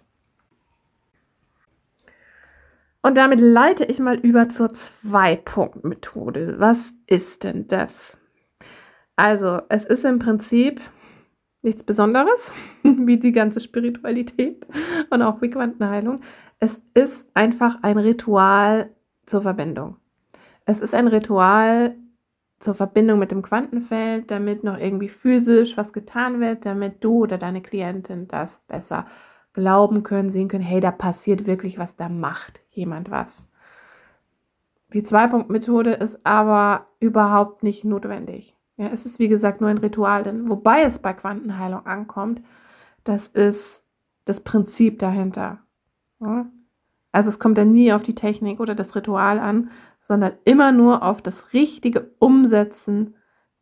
Und 3.02 3.18
damit 3.18 3.40
leite 3.40 3.84
ich 3.84 3.98
mal 3.98 4.16
über 4.16 4.48
zur 4.48 4.72
Zwei-Punkt-Methode. 4.72 6.54
Was 6.58 6.94
ist 7.06 7.44
denn 7.44 7.68
das? 7.68 8.16
Also, 9.16 9.60
es 9.68 9.84
ist 9.84 10.04
im 10.04 10.18
Prinzip 10.18 10.80
nichts 11.62 11.82
Besonderes, 11.82 12.52
wie 12.82 13.18
die 13.18 13.32
ganze 13.32 13.60
Spiritualität 13.60 14.66
und 15.10 15.22
auch 15.22 15.40
wie 15.40 15.50
Quantenheilung. 15.50 16.20
Es 16.58 16.80
ist 16.94 17.24
einfach 17.34 17.82
ein 17.82 17.98
Ritual 17.98 18.90
zur 19.26 19.42
Verbindung. 19.42 19.96
Es 20.66 20.80
ist 20.80 20.94
ein 20.94 21.08
Ritual 21.08 21.96
zur 22.60 22.74
Verbindung 22.74 23.18
mit 23.18 23.30
dem 23.30 23.42
Quantenfeld, 23.42 24.30
damit 24.30 24.64
noch 24.64 24.78
irgendwie 24.78 25.08
physisch 25.08 25.76
was 25.76 25.92
getan 25.92 26.40
wird, 26.40 26.64
damit 26.64 27.04
du 27.04 27.22
oder 27.22 27.36
deine 27.36 27.60
Klientin 27.60 28.26
das 28.28 28.60
besser 28.66 29.06
glauben 29.52 30.02
können, 30.02 30.30
sehen 30.30 30.48
können, 30.48 30.64
hey, 30.64 30.80
da 30.80 30.90
passiert 30.90 31.46
wirklich 31.46 31.78
was, 31.78 31.96
da 31.96 32.08
macht 32.08 32.60
jemand 32.70 33.10
was. 33.10 33.46
Die 34.92 35.02
Zwei-Punkt-Methode 35.02 35.92
ist 35.92 36.18
aber 36.24 36.86
überhaupt 37.00 37.62
nicht 37.62 37.84
notwendig. 37.84 38.56
Ja, 38.76 38.88
es 38.88 39.06
ist 39.06 39.18
wie 39.18 39.28
gesagt 39.28 39.60
nur 39.60 39.70
ein 39.70 39.78
Ritual, 39.78 40.24
denn 40.24 40.48
wobei 40.48 40.82
es 40.82 40.98
bei 40.98 41.12
Quantenheilung 41.12 41.86
ankommt, 41.86 42.42
das 43.04 43.28
ist 43.28 43.84
das 44.24 44.40
Prinzip 44.40 44.98
dahinter. 44.98 45.60
Ja? 46.20 46.46
Also 47.12 47.28
es 47.28 47.38
kommt 47.38 47.58
dann 47.58 47.72
nie 47.72 47.92
auf 47.92 48.02
die 48.02 48.16
Technik 48.16 48.58
oder 48.58 48.74
das 48.74 48.96
Ritual 48.96 49.38
an, 49.38 49.70
sondern 50.00 50.32
immer 50.44 50.72
nur 50.72 51.02
auf 51.02 51.22
das 51.22 51.52
richtige 51.52 52.10
Umsetzen 52.18 53.14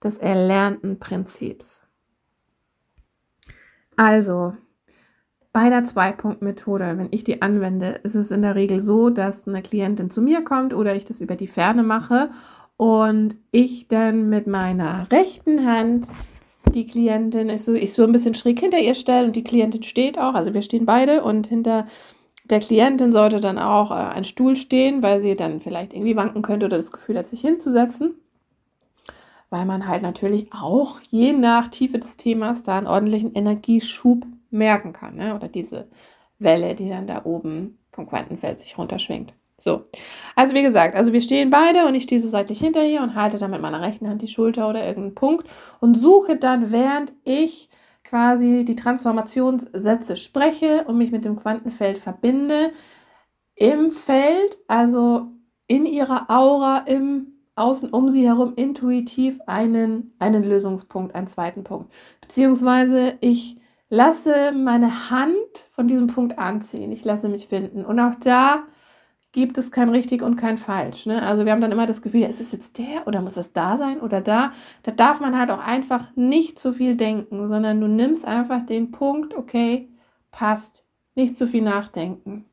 des 0.02 0.18
erlernten 0.18 0.98
Prinzips. 0.98 1.82
Also, 3.96 4.56
bei 5.52 5.68
der 5.68 5.84
Zwei-Punkt-Methode, 5.84 6.96
wenn 6.96 7.08
ich 7.10 7.24
die 7.24 7.42
anwende, 7.42 8.00
ist 8.02 8.14
es 8.14 8.30
in 8.30 8.40
der 8.42 8.54
Regel 8.54 8.80
so, 8.80 9.10
dass 9.10 9.46
eine 9.46 9.62
Klientin 9.62 10.08
zu 10.08 10.22
mir 10.22 10.42
kommt 10.42 10.72
oder 10.72 10.96
ich 10.96 11.04
das 11.04 11.20
über 11.20 11.36
die 11.36 11.46
Ferne 11.46 11.82
mache 11.82 12.30
und 12.76 13.36
ich 13.50 13.88
dann 13.88 14.28
mit 14.28 14.46
meiner 14.46 15.06
rechten 15.10 15.66
Hand 15.66 16.06
die 16.74 16.86
Klientin 16.86 17.48
ist 17.48 17.64
so, 17.64 17.74
ich 17.74 17.92
so 17.92 18.02
ein 18.04 18.12
bisschen 18.12 18.34
schräg 18.34 18.60
hinter 18.60 18.78
ihr 18.78 18.94
stelle 18.94 19.26
und 19.26 19.36
die 19.36 19.44
Klientin 19.44 19.82
steht 19.82 20.18
auch, 20.18 20.34
also 20.34 20.54
wir 20.54 20.62
stehen 20.62 20.86
beide 20.86 21.22
und 21.22 21.46
hinter 21.46 21.86
der 22.44 22.60
Klientin 22.60 23.12
sollte 23.12 23.40
dann 23.40 23.58
auch 23.58 23.90
äh, 23.90 23.94
ein 23.94 24.24
Stuhl 24.24 24.56
stehen, 24.56 25.02
weil 25.02 25.20
sie 25.20 25.36
dann 25.36 25.60
vielleicht 25.60 25.94
irgendwie 25.94 26.16
wanken 26.16 26.42
könnte 26.42 26.66
oder 26.66 26.76
das 26.76 26.90
Gefühl 26.90 27.16
hat, 27.18 27.28
sich 27.28 27.40
hinzusetzen. 27.40 28.14
Weil 29.48 29.64
man 29.66 29.86
halt 29.86 30.02
natürlich 30.02 30.52
auch 30.52 31.00
je 31.10 31.32
nach 31.32 31.68
Tiefe 31.68 31.98
des 31.98 32.16
Themas 32.16 32.62
da 32.62 32.78
einen 32.78 32.86
ordentlichen 32.86 33.34
Energieschub 33.34 34.26
merken 34.50 34.92
kann. 34.92 35.16
Ne? 35.16 35.34
Oder 35.34 35.48
diese 35.48 35.88
Welle, 36.38 36.74
die 36.74 36.88
dann 36.88 37.06
da 37.06 37.24
oben 37.24 37.78
vom 37.92 38.06
Quantenfeld 38.08 38.60
sich 38.60 38.76
runterschwingt. 38.78 39.34
So, 39.62 39.84
also 40.34 40.54
wie 40.54 40.62
gesagt, 40.62 40.96
also 40.96 41.12
wir 41.12 41.20
stehen 41.20 41.50
beide 41.50 41.86
und 41.86 41.94
ich 41.94 42.02
stehe 42.02 42.20
so 42.20 42.28
seitlich 42.28 42.58
hinter 42.58 42.84
ihr 42.84 43.00
und 43.00 43.14
halte 43.14 43.38
dann 43.38 43.52
mit 43.52 43.60
meiner 43.60 43.80
rechten 43.80 44.08
Hand 44.08 44.20
die 44.20 44.28
Schulter 44.28 44.68
oder 44.68 44.84
irgendeinen 44.84 45.14
Punkt 45.14 45.48
und 45.78 45.94
suche 45.94 46.36
dann, 46.36 46.72
während 46.72 47.12
ich 47.22 47.68
quasi 48.02 48.64
die 48.64 48.74
Transformationssätze 48.74 50.16
spreche 50.16 50.84
und 50.86 50.98
mich 50.98 51.12
mit 51.12 51.24
dem 51.24 51.36
Quantenfeld 51.36 51.98
verbinde, 51.98 52.72
im 53.54 53.92
Feld, 53.92 54.58
also 54.66 55.28
in 55.68 55.86
ihrer 55.86 56.28
Aura, 56.28 56.78
im 56.86 57.28
Außen 57.54 57.90
um 57.90 58.10
sie 58.10 58.26
herum 58.26 58.54
intuitiv 58.56 59.38
einen, 59.46 60.14
einen 60.18 60.42
Lösungspunkt, 60.42 61.14
einen 61.14 61.28
zweiten 61.28 61.62
Punkt. 61.62 61.92
Beziehungsweise 62.20 63.14
ich 63.20 63.58
lasse 63.88 64.52
meine 64.52 65.10
Hand 65.10 65.36
von 65.70 65.86
diesem 65.86 66.08
Punkt 66.08 66.38
anziehen. 66.38 66.92
Ich 66.92 67.04
lasse 67.04 67.28
mich 67.28 67.46
finden. 67.46 67.84
Und 67.84 68.00
auch 68.00 68.14
da 68.16 68.64
gibt 69.32 69.56
es 69.58 69.70
kein 69.70 69.88
richtig 69.88 70.22
und 70.22 70.36
kein 70.36 70.58
falsch. 70.58 71.06
Ne? 71.06 71.22
Also 71.22 71.44
wir 71.44 71.52
haben 71.52 71.60
dann 71.62 71.72
immer 71.72 71.86
das 71.86 72.02
Gefühl, 72.02 72.22
ist 72.22 72.40
es 72.40 72.52
jetzt 72.52 72.78
der 72.78 73.06
oder 73.06 73.22
muss 73.22 73.36
es 73.36 73.52
da 73.52 73.78
sein 73.78 74.00
oder 74.00 74.20
da? 74.20 74.52
Da 74.82 74.92
darf 74.92 75.20
man 75.20 75.38
halt 75.38 75.50
auch 75.50 75.58
einfach 75.58 76.14
nicht 76.14 76.58
zu 76.58 76.74
viel 76.74 76.96
denken, 76.96 77.48
sondern 77.48 77.80
du 77.80 77.88
nimmst 77.88 78.26
einfach 78.26 78.64
den 78.64 78.92
Punkt, 78.92 79.34
okay, 79.34 79.88
passt, 80.30 80.84
nicht 81.14 81.36
zu 81.36 81.46
viel 81.46 81.62
nachdenken. 81.62 82.44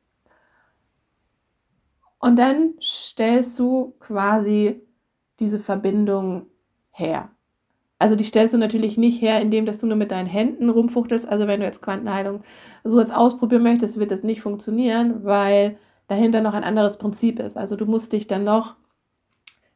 Und 2.18 2.38
dann 2.38 2.74
stellst 2.82 3.58
du 3.58 3.94
quasi 3.98 4.82
diese 5.38 5.58
Verbindung 5.58 6.46
her. 6.90 7.30
Also 7.98 8.16
die 8.16 8.24
stellst 8.24 8.54
du 8.54 8.58
natürlich 8.58 8.96
nicht 8.96 9.20
her, 9.20 9.40
indem 9.40 9.66
dass 9.66 9.78
du 9.78 9.86
nur 9.86 9.96
mit 9.96 10.10
deinen 10.10 10.26
Händen 10.26 10.70
rumfuchtelst. 10.70 11.26
Also 11.28 11.46
wenn 11.46 11.60
du 11.60 11.66
jetzt 11.66 11.82
Quantenheilung 11.82 12.42
so 12.84 12.98
jetzt 12.98 13.14
ausprobieren 13.14 13.62
möchtest, 13.62 13.98
wird 13.98 14.10
das 14.10 14.22
nicht 14.22 14.40
funktionieren, 14.40 15.24
weil 15.24 15.78
dahinter 16.10 16.40
noch 16.40 16.54
ein 16.54 16.64
anderes 16.64 16.98
Prinzip 16.98 17.38
ist. 17.38 17.56
Also 17.56 17.76
du 17.76 17.86
musst 17.86 18.12
dich 18.12 18.26
dann 18.26 18.44
noch 18.44 18.74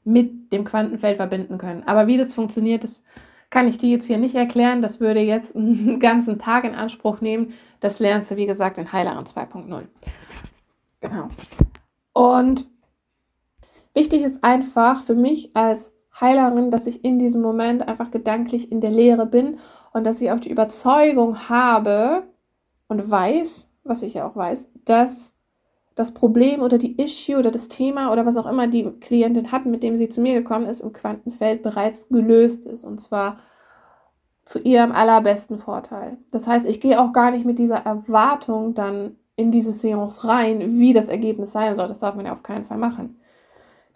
mit 0.03 0.53
dem 0.53 0.65
Quantenfeld 0.65 1.17
verbinden 1.17 1.59
können. 1.59 1.85
Aber 1.87 2.07
wie 2.07 2.19
das 2.19 2.35
funktioniert, 2.35 2.85
das 2.85 3.03
kann 3.51 3.69
ich 3.69 3.79
dir 3.79 3.89
jetzt 3.91 4.07
hier 4.07 4.19
nicht 4.19 4.35
erklären. 4.35 4.83
Das 4.83 5.01
würde 5.01 5.21
jetzt 5.21 5.55
einen 5.57 6.01
ganzen 6.01 6.39
Tag 6.39 6.65
in 6.65 6.75
Anspruch 6.75 7.21
nehmen. 7.21 7.55
Das 7.81 8.01
lernst 8.01 8.31
du, 8.31 8.37
wie 8.37 8.47
gesagt, 8.47 8.79
in 8.79 8.93
Heileren 8.93 9.25
2.0. 9.25 9.85
Genau. 11.01 11.29
Und 12.13 12.67
wichtig 13.95 14.25
ist 14.25 14.43
einfach 14.43 15.03
für 15.03 15.15
mich 15.15 15.55
als 15.55 15.95
Heilerin, 16.21 16.71
dass 16.71 16.87
ich 16.87 17.05
in 17.05 17.19
diesem 17.19 17.43
Moment 17.43 17.87
einfach 17.87 18.11
gedanklich 18.11 18.71
in 18.71 18.81
der 18.81 18.91
Lehre 18.91 19.27
bin 19.27 19.59
und 19.93 20.05
dass 20.05 20.21
ich 20.21 20.31
auch 20.31 20.41
die 20.41 20.51
Überzeugung 20.51 21.49
habe 21.49 22.25
und 22.89 23.11
weiß, 23.11 23.69
was 23.85 24.03
ich 24.03 24.15
ja 24.15 24.27
auch 24.27 24.37
weiß, 24.37 24.69
dass 24.85 25.34
das 25.95 26.13
Problem 26.13 26.61
oder 26.61 26.79
die 26.79 27.01
Issue 27.01 27.39
oder 27.39 27.51
das 27.51 27.69
Thema 27.69 28.13
oder 28.13 28.27
was 28.27 28.37
auch 28.37 28.47
immer 28.47 28.67
die 28.67 28.85
Klientin 29.01 29.53
hat, 29.53 29.65
mit 29.67 29.83
dem 29.83 29.97
sie 29.97 30.09
zu 30.09 30.21
mir 30.21 30.35
gekommen 30.35 30.67
ist, 30.67 30.81
im 30.81 30.93
Quantenfeld 30.93 31.63
bereits 31.63 32.09
gelöst 32.09 32.67
ist. 32.67 32.85
Und 32.85 33.01
zwar 33.01 33.39
zu 34.45 34.59
ihrem 34.59 34.93
allerbesten 34.93 35.59
Vorteil. 35.59 36.19
Das 36.31 36.47
heißt, 36.47 36.67
ich 36.67 36.81
gehe 36.81 37.01
auch 37.01 37.13
gar 37.13 37.31
nicht 37.31 37.47
mit 37.47 37.59
dieser 37.59 37.79
Erwartung 37.79 38.75
dann 38.75 39.17
in 39.37 39.51
diese 39.51 39.73
Seance 39.73 40.27
rein, 40.27 40.79
wie 40.79 40.93
das 40.93 41.07
Ergebnis 41.07 41.53
sein 41.53 41.77
soll. 41.77 41.89
Das 41.89 42.01
darf 42.01 42.15
man 42.15 42.27
ja 42.27 42.33
auf 42.33 42.43
keinen 42.43 42.65
Fall 42.65 42.79
machen. 42.79 43.21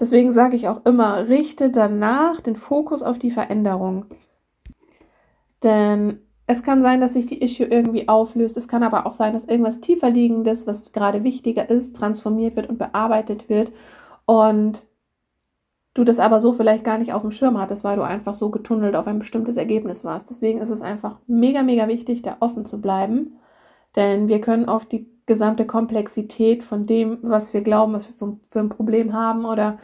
Deswegen 0.01 0.33
sage 0.33 0.57
ich 0.57 0.69
auch 0.69 0.85
immer, 0.85 1.29
richte 1.29 1.71
danach 1.71 2.41
den 2.41 2.57
Fokus 2.57 3.03
auf 3.03 3.19
die 3.19 3.33
Veränderung. 3.33 4.07
Denn 5.63 6.21
es 6.51 6.63
kann 6.63 6.81
sein, 6.81 7.01
dass 7.01 7.13
sich 7.13 7.27
die 7.27 7.43
Issue 7.43 7.67
irgendwie 7.67 8.09
auflöst. 8.09 8.57
Es 8.57 8.69
kann 8.69 8.83
aber 8.83 9.05
auch 9.07 9.13
sein, 9.13 9.35
dass 9.35 9.45
irgendwas 9.45 9.81
tiefer 9.81 10.09
liegendes, 10.09 10.67
was 10.67 10.93
gerade 10.93 11.23
wichtiger 11.23 11.69
ist, 11.69 11.95
transformiert 11.95 12.57
wird 12.57 12.71
und 12.71 12.79
bearbeitet 12.79 13.51
wird. 13.51 13.71
Und 14.25 14.87
du 15.93 16.05
das 16.05 16.19
aber 16.19 16.41
so 16.41 16.55
vielleicht 16.55 16.85
gar 16.85 16.97
nicht 16.97 17.13
auf 17.13 17.21
dem 17.21 17.33
Schirm 17.33 17.61
hattest, 17.61 17.85
weil 17.85 17.97
du 17.97 18.03
einfach 18.03 18.35
so 18.35 18.49
getunnelt 18.51 18.97
auf 18.97 19.07
ein 19.07 19.19
bestimmtes 19.19 19.59
Ergebnis 19.59 20.05
warst. 20.05 20.31
Deswegen 20.31 20.61
ist 20.61 20.71
es 20.71 20.81
einfach 20.81 21.19
mega, 21.27 21.63
mega 21.63 21.87
wichtig, 21.87 22.23
da 22.23 22.39
offen 22.41 22.65
zu 22.65 22.81
bleiben. 22.81 23.37
Denn 23.95 24.29
wir 24.29 24.41
können 24.41 24.71
oft 24.71 24.91
die 24.91 25.07
gesamte 25.27 25.67
Komplexität 25.67 26.65
von 26.65 26.87
dem, 26.87 27.19
was 27.21 27.53
wir 27.53 27.61
glauben, 27.61 27.93
was 27.93 28.09
wir 28.09 28.15
für, 28.15 28.39
für 28.49 28.61
ein 28.61 28.71
Problem 28.71 29.13
haben 29.13 29.45
oder 29.45 29.79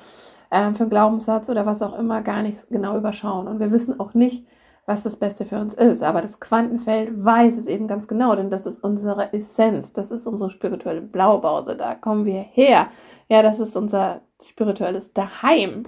äh, 0.49 0.73
für 0.73 0.85
einen 0.85 0.91
Glaubenssatz 0.91 1.51
oder 1.51 1.67
was 1.67 1.83
auch 1.83 1.99
immer, 1.99 2.23
gar 2.23 2.43
nicht 2.43 2.71
genau 2.71 2.97
überschauen. 2.97 3.49
Und 3.49 3.61
wir 3.61 3.71
wissen 3.71 4.01
auch 4.01 4.15
nicht, 4.15 4.47
was 4.87 5.03
das 5.03 5.17
Beste 5.17 5.45
für 5.45 5.59
uns 5.59 5.75
ist. 5.75 6.03
Aber 6.03 6.21
das 6.21 6.41
Quantenfeld 6.41 7.25
weiß 7.25 7.57
es 7.57 7.67
eben 7.67 7.87
ganz 7.87 8.07
genau, 8.07 8.35
denn 8.35 8.51
das 8.51 8.67
ist 8.67 8.83
unsere 8.83 9.33
Essenz, 9.33 9.93
das 9.93 10.11
ist 10.11 10.27
unsere 10.27 10.51
spirituelle 10.51 11.01
Blaupause, 11.01 11.77
da 11.77 11.95
kommen 11.95 12.25
wir 12.25 12.41
her. 12.41 12.89
Ja, 13.29 13.43
das 13.43 13.61
ist 13.61 13.77
unser 13.77 14.23
spirituelles 14.43 15.13
Daheim. 15.13 15.87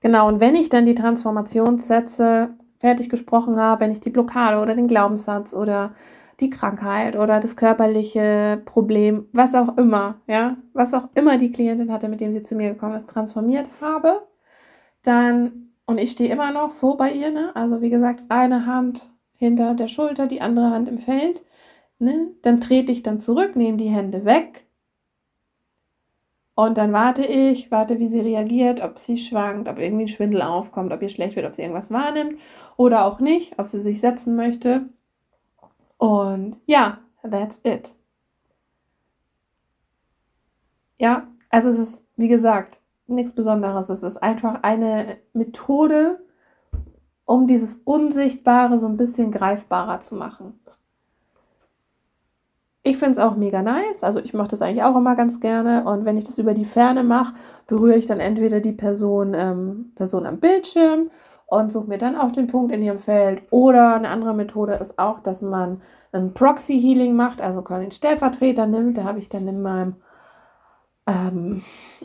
Genau, 0.00 0.28
und 0.28 0.40
wenn 0.40 0.54
ich 0.54 0.68
dann 0.68 0.84
die 0.84 0.94
Transformationssätze 0.94 2.50
fertig 2.78 3.08
gesprochen 3.08 3.58
habe, 3.58 3.80
wenn 3.80 3.90
ich 3.90 4.00
die 4.00 4.10
Blockade 4.10 4.60
oder 4.60 4.74
den 4.74 4.88
Glaubenssatz 4.88 5.54
oder 5.54 5.94
die 6.40 6.50
Krankheit 6.50 7.16
oder 7.16 7.40
das 7.40 7.56
körperliche 7.56 8.60
Problem, 8.66 9.26
was 9.32 9.54
auch 9.54 9.78
immer, 9.78 10.20
ja, 10.26 10.56
was 10.74 10.92
auch 10.92 11.08
immer 11.14 11.38
die 11.38 11.52
Klientin 11.52 11.90
hatte, 11.92 12.08
mit 12.08 12.20
dem 12.20 12.32
sie 12.34 12.42
zu 12.42 12.54
mir 12.54 12.74
gekommen 12.74 12.96
ist, 12.96 13.08
transformiert 13.08 13.70
habe, 13.80 14.26
dann, 15.02 15.63
und 15.86 15.98
ich 15.98 16.12
stehe 16.12 16.32
immer 16.32 16.50
noch 16.52 16.70
so 16.70 16.96
bei 16.96 17.12
ihr, 17.12 17.30
ne, 17.30 17.54
also 17.56 17.80
wie 17.82 17.90
gesagt, 17.90 18.24
eine 18.28 18.66
Hand 18.66 19.10
hinter 19.36 19.74
der 19.74 19.88
Schulter, 19.88 20.26
die 20.26 20.40
andere 20.40 20.70
Hand 20.70 20.88
im 20.88 20.98
Feld, 20.98 21.42
ne, 21.98 22.28
dann 22.42 22.60
trete 22.60 22.92
ich 22.92 23.02
dann 23.02 23.20
zurück, 23.20 23.56
nehme 23.56 23.76
die 23.78 23.90
Hände 23.90 24.24
weg 24.24 24.64
und 26.56 26.78
dann 26.78 26.92
warte 26.92 27.24
ich, 27.24 27.70
warte, 27.70 27.98
wie 27.98 28.06
sie 28.06 28.20
reagiert, 28.20 28.80
ob 28.80 28.98
sie 28.98 29.18
schwankt, 29.18 29.68
ob 29.68 29.78
irgendwie 29.78 30.04
ein 30.04 30.08
Schwindel 30.08 30.42
aufkommt, 30.42 30.92
ob 30.92 31.02
ihr 31.02 31.08
schlecht 31.08 31.34
wird, 31.36 31.46
ob 31.46 31.56
sie 31.56 31.62
irgendwas 31.62 31.90
wahrnimmt 31.90 32.38
oder 32.76 33.04
auch 33.06 33.18
nicht, 33.20 33.58
ob 33.58 33.66
sie 33.66 33.80
sich 33.80 34.00
setzen 34.00 34.36
möchte. 34.36 34.88
Und 35.98 36.56
ja, 36.66 36.98
that's 37.22 37.60
it. 37.64 37.92
Ja, 40.98 41.28
also 41.50 41.68
es 41.70 41.78
ist, 41.78 42.06
wie 42.16 42.28
gesagt, 42.28 42.80
nichts 43.06 43.32
Besonderes. 43.32 43.88
Es 43.88 44.02
ist 44.02 44.16
einfach 44.22 44.62
eine 44.62 45.16
Methode, 45.32 46.20
um 47.24 47.46
dieses 47.46 47.76
Unsichtbare 47.84 48.78
so 48.78 48.86
ein 48.86 48.96
bisschen 48.96 49.30
greifbarer 49.30 50.00
zu 50.00 50.14
machen. 50.14 50.60
Ich 52.86 52.98
finde 52.98 53.12
es 53.12 53.18
auch 53.18 53.34
mega 53.36 53.62
nice. 53.62 54.04
Also 54.04 54.20
ich 54.20 54.34
mache 54.34 54.48
das 54.48 54.60
eigentlich 54.60 54.82
auch 54.82 54.94
immer 54.96 55.16
ganz 55.16 55.40
gerne. 55.40 55.84
Und 55.84 56.04
wenn 56.04 56.18
ich 56.18 56.24
das 56.24 56.36
über 56.36 56.52
die 56.52 56.66
Ferne 56.66 57.02
mache, 57.02 57.34
berühre 57.66 57.96
ich 57.96 58.04
dann 58.04 58.20
entweder 58.20 58.60
die 58.60 58.72
Person, 58.72 59.32
ähm, 59.34 59.92
Person 59.94 60.26
am 60.26 60.38
Bildschirm 60.38 61.10
und 61.46 61.72
suche 61.72 61.88
mir 61.88 61.96
dann 61.96 62.14
auch 62.14 62.30
den 62.30 62.46
Punkt 62.46 62.72
in 62.72 62.82
ihrem 62.82 62.98
Feld. 62.98 63.42
Oder 63.50 63.94
eine 63.94 64.08
andere 64.08 64.34
Methode 64.34 64.74
ist 64.74 64.98
auch, 64.98 65.20
dass 65.20 65.40
man 65.40 65.80
ein 66.12 66.34
Proxy 66.34 66.78
Healing 66.78 67.16
macht, 67.16 67.40
also 67.40 67.62
quasi 67.62 67.84
einen 67.84 67.90
Stellvertreter 67.90 68.66
nimmt. 68.66 68.98
Da 68.98 69.04
habe 69.04 69.18
ich 69.18 69.30
dann 69.30 69.48
in 69.48 69.62
meinem 69.62 69.94
ähm, 71.06 71.62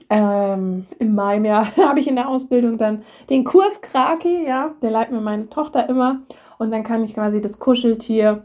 ähm, 0.09 0.85
im 0.99 1.15
Mai 1.15 1.39
ja, 1.39 1.65
habe 1.77 1.99
ich 1.99 2.07
in 2.07 2.15
der 2.15 2.29
Ausbildung 2.29 2.77
dann 2.77 3.03
den 3.29 3.43
Kurs 3.43 3.81
Kraki, 3.81 4.45
ja, 4.45 4.75
der 4.81 4.91
leitet 4.91 5.13
mir 5.13 5.21
meine 5.21 5.49
Tochter 5.49 5.87
immer 5.87 6.21
und 6.57 6.71
dann 6.71 6.83
kann 6.83 7.03
ich 7.03 7.13
quasi 7.13 7.41
das 7.41 7.59
Kuscheltier 7.59 8.43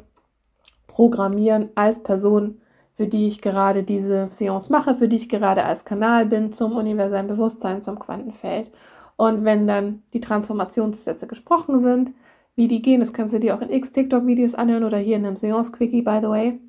programmieren 0.86 1.70
als 1.74 2.02
Person, 2.02 2.60
für 2.92 3.08
die 3.08 3.26
ich 3.26 3.42
gerade 3.42 3.82
diese 3.82 4.28
Seance 4.30 4.70
mache, 4.70 4.94
für 4.94 5.08
die 5.08 5.16
ich 5.16 5.28
gerade 5.28 5.64
als 5.64 5.84
Kanal 5.84 6.26
bin 6.26 6.52
zum 6.52 6.76
universellen 6.76 7.26
Bewusstsein, 7.26 7.82
zum 7.82 7.98
Quantenfeld. 7.98 8.70
Und 9.16 9.44
wenn 9.44 9.66
dann 9.66 10.02
die 10.12 10.20
Transformationssätze 10.20 11.26
gesprochen 11.26 11.78
sind, 11.80 12.12
wie 12.54 12.68
die 12.68 12.82
gehen, 12.82 13.00
das 13.00 13.12
kannst 13.12 13.34
du 13.34 13.40
dir 13.40 13.56
auch 13.56 13.60
in 13.60 13.70
X-TikTok-Videos 13.70 14.54
anhören 14.54 14.84
oder 14.84 14.98
hier 14.98 15.16
in 15.16 15.26
einem 15.26 15.36
Seance-Quickie, 15.36 16.02
by 16.02 16.20
the 16.22 16.28
way. 16.28 16.60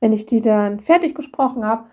Wenn 0.00 0.12
ich 0.12 0.24
die 0.24 0.40
dann 0.40 0.80
fertig 0.80 1.14
gesprochen 1.14 1.66
habe, 1.66 1.84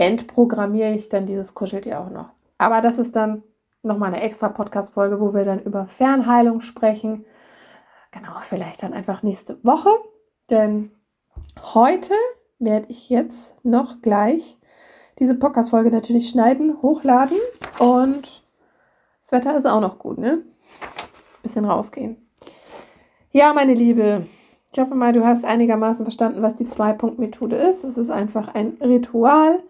entprogrammiere 0.00 0.94
ich 0.94 1.10
dann 1.10 1.26
dieses 1.26 1.54
Kuscheltier 1.54 2.00
auch 2.00 2.08
noch. 2.08 2.30
Aber 2.56 2.80
das 2.80 2.98
ist 2.98 3.14
dann 3.16 3.42
nochmal 3.82 4.14
eine 4.14 4.22
extra 4.22 4.48
Podcast-Folge, 4.48 5.20
wo 5.20 5.34
wir 5.34 5.44
dann 5.44 5.60
über 5.60 5.86
Fernheilung 5.86 6.60
sprechen. 6.60 7.26
Genau, 8.10 8.32
vielleicht 8.40 8.82
dann 8.82 8.94
einfach 8.94 9.22
nächste 9.22 9.62
Woche, 9.62 9.90
denn 10.48 10.90
heute 11.74 12.14
werde 12.58 12.86
ich 12.88 13.10
jetzt 13.10 13.54
noch 13.62 14.00
gleich 14.00 14.58
diese 15.18 15.34
Podcast-Folge 15.34 15.90
natürlich 15.90 16.30
schneiden, 16.30 16.80
hochladen 16.80 17.36
und 17.78 18.42
das 19.20 19.32
Wetter 19.32 19.56
ist 19.56 19.66
auch 19.66 19.80
noch 19.80 19.98
gut, 19.98 20.16
ne? 20.16 20.42
Bisschen 21.42 21.66
rausgehen. 21.66 22.16
Ja, 23.32 23.52
meine 23.52 23.74
Liebe, 23.74 24.26
ich 24.72 24.78
hoffe 24.78 24.94
mal, 24.94 25.12
du 25.12 25.24
hast 25.26 25.44
einigermaßen 25.44 26.06
verstanden, 26.06 26.42
was 26.42 26.54
die 26.54 26.68
Zwei-Punkt-Methode 26.68 27.56
ist. 27.56 27.84
Es 27.84 27.98
ist 27.98 28.10
einfach 28.10 28.54
ein 28.54 28.78
Ritual. 28.80 29.62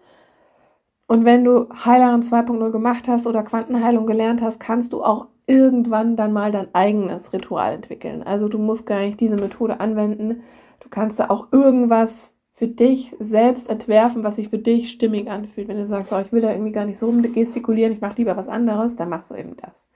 Und 1.11 1.25
wenn 1.25 1.43
du 1.43 1.67
Heileren 1.73 2.23
2.0 2.23 2.71
gemacht 2.71 3.09
hast 3.09 3.27
oder 3.27 3.43
Quantenheilung 3.43 4.07
gelernt 4.07 4.41
hast, 4.41 4.61
kannst 4.61 4.93
du 4.93 5.03
auch 5.03 5.27
irgendwann 5.45 6.15
dann 6.15 6.31
mal 6.31 6.53
dein 6.53 6.73
eigenes 6.73 7.33
Ritual 7.33 7.73
entwickeln. 7.73 8.23
Also 8.23 8.47
du 8.47 8.57
musst 8.57 8.85
gar 8.85 8.99
nicht 8.99 9.19
diese 9.19 9.35
Methode 9.35 9.81
anwenden. 9.81 10.43
Du 10.79 10.87
kannst 10.87 11.19
da 11.19 11.29
auch 11.29 11.51
irgendwas 11.51 12.33
für 12.53 12.69
dich 12.69 13.13
selbst 13.19 13.69
entwerfen, 13.69 14.23
was 14.23 14.37
sich 14.37 14.47
für 14.47 14.57
dich 14.57 14.89
stimmig 14.89 15.29
anfühlt. 15.29 15.67
Wenn 15.67 15.79
du 15.79 15.85
sagst, 15.85 16.13
oh, 16.13 16.19
ich 16.19 16.31
will 16.31 16.39
da 16.39 16.51
irgendwie 16.51 16.71
gar 16.71 16.85
nicht 16.85 16.97
so 16.97 17.07
rumgestikulieren, 17.07 17.91
ich 17.91 17.99
mache 17.99 18.15
lieber 18.15 18.37
was 18.37 18.47
anderes, 18.47 18.95
dann 18.95 19.09
machst 19.09 19.31
du 19.31 19.35
eben 19.35 19.57
das. 19.57 19.89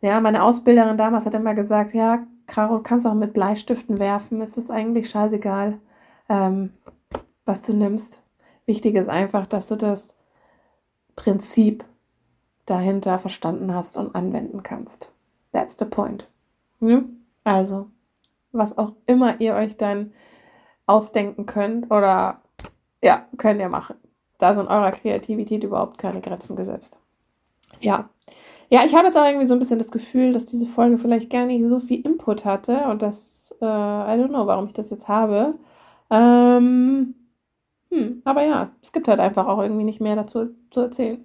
Ja, 0.00 0.20
meine 0.20 0.42
Ausbilderin 0.42 0.98
damals 0.98 1.26
hat 1.26 1.34
immer 1.36 1.54
gesagt, 1.54 1.94
ja, 1.94 2.26
Caro, 2.48 2.80
kannst 2.80 3.06
auch 3.06 3.14
mit 3.14 3.34
Bleistiften 3.34 4.00
werfen, 4.00 4.40
es 4.40 4.56
ist 4.56 4.72
eigentlich 4.72 5.08
scheißegal, 5.08 5.78
ähm, 6.28 6.70
was 7.44 7.62
du 7.62 7.72
nimmst. 7.72 8.24
Wichtig 8.66 8.96
ist 8.96 9.08
einfach, 9.08 9.46
dass 9.46 9.68
du 9.68 9.76
das 9.76 10.13
Prinzip 11.16 11.84
dahinter 12.66 13.18
verstanden 13.18 13.74
hast 13.74 13.96
und 13.96 14.14
anwenden 14.14 14.62
kannst. 14.62 15.12
That's 15.52 15.76
the 15.78 15.84
point. 15.84 16.26
Hm? 16.80 17.20
Also, 17.44 17.86
was 18.52 18.76
auch 18.78 18.92
immer 19.06 19.40
ihr 19.40 19.54
euch 19.54 19.76
dann 19.76 20.12
ausdenken 20.86 21.46
könnt 21.46 21.90
oder 21.90 22.40
ja, 23.02 23.26
könnt 23.36 23.60
ihr 23.60 23.68
machen. 23.68 23.96
Da 24.38 24.54
sind 24.54 24.68
eurer 24.68 24.92
Kreativität 24.92 25.62
überhaupt 25.62 25.98
keine 25.98 26.20
Grenzen 26.20 26.56
gesetzt. 26.56 26.98
Ja. 27.80 28.08
Ja, 28.70 28.84
ich 28.84 28.94
habe 28.94 29.06
jetzt 29.06 29.16
auch 29.16 29.26
irgendwie 29.26 29.46
so 29.46 29.54
ein 29.54 29.60
bisschen 29.60 29.78
das 29.78 29.90
Gefühl, 29.90 30.32
dass 30.32 30.46
diese 30.46 30.66
Folge 30.66 30.98
vielleicht 30.98 31.30
gar 31.30 31.44
nicht 31.44 31.66
so 31.68 31.78
viel 31.78 32.04
Input 32.04 32.44
hatte 32.44 32.86
und 32.88 33.02
das, 33.02 33.54
äh, 33.60 33.64
I 33.64 34.18
don't 34.18 34.28
know, 34.28 34.46
warum 34.46 34.66
ich 34.66 34.72
das 34.72 34.90
jetzt 34.90 35.06
habe. 35.06 35.54
Ähm, 36.10 37.14
hm, 37.94 38.22
aber 38.24 38.42
ja, 38.44 38.70
es 38.82 38.92
gibt 38.92 39.08
halt 39.08 39.20
einfach 39.20 39.46
auch 39.46 39.62
irgendwie 39.62 39.84
nicht 39.84 40.00
mehr 40.00 40.16
dazu 40.16 40.50
zu 40.70 40.80
erzählen 40.80 41.24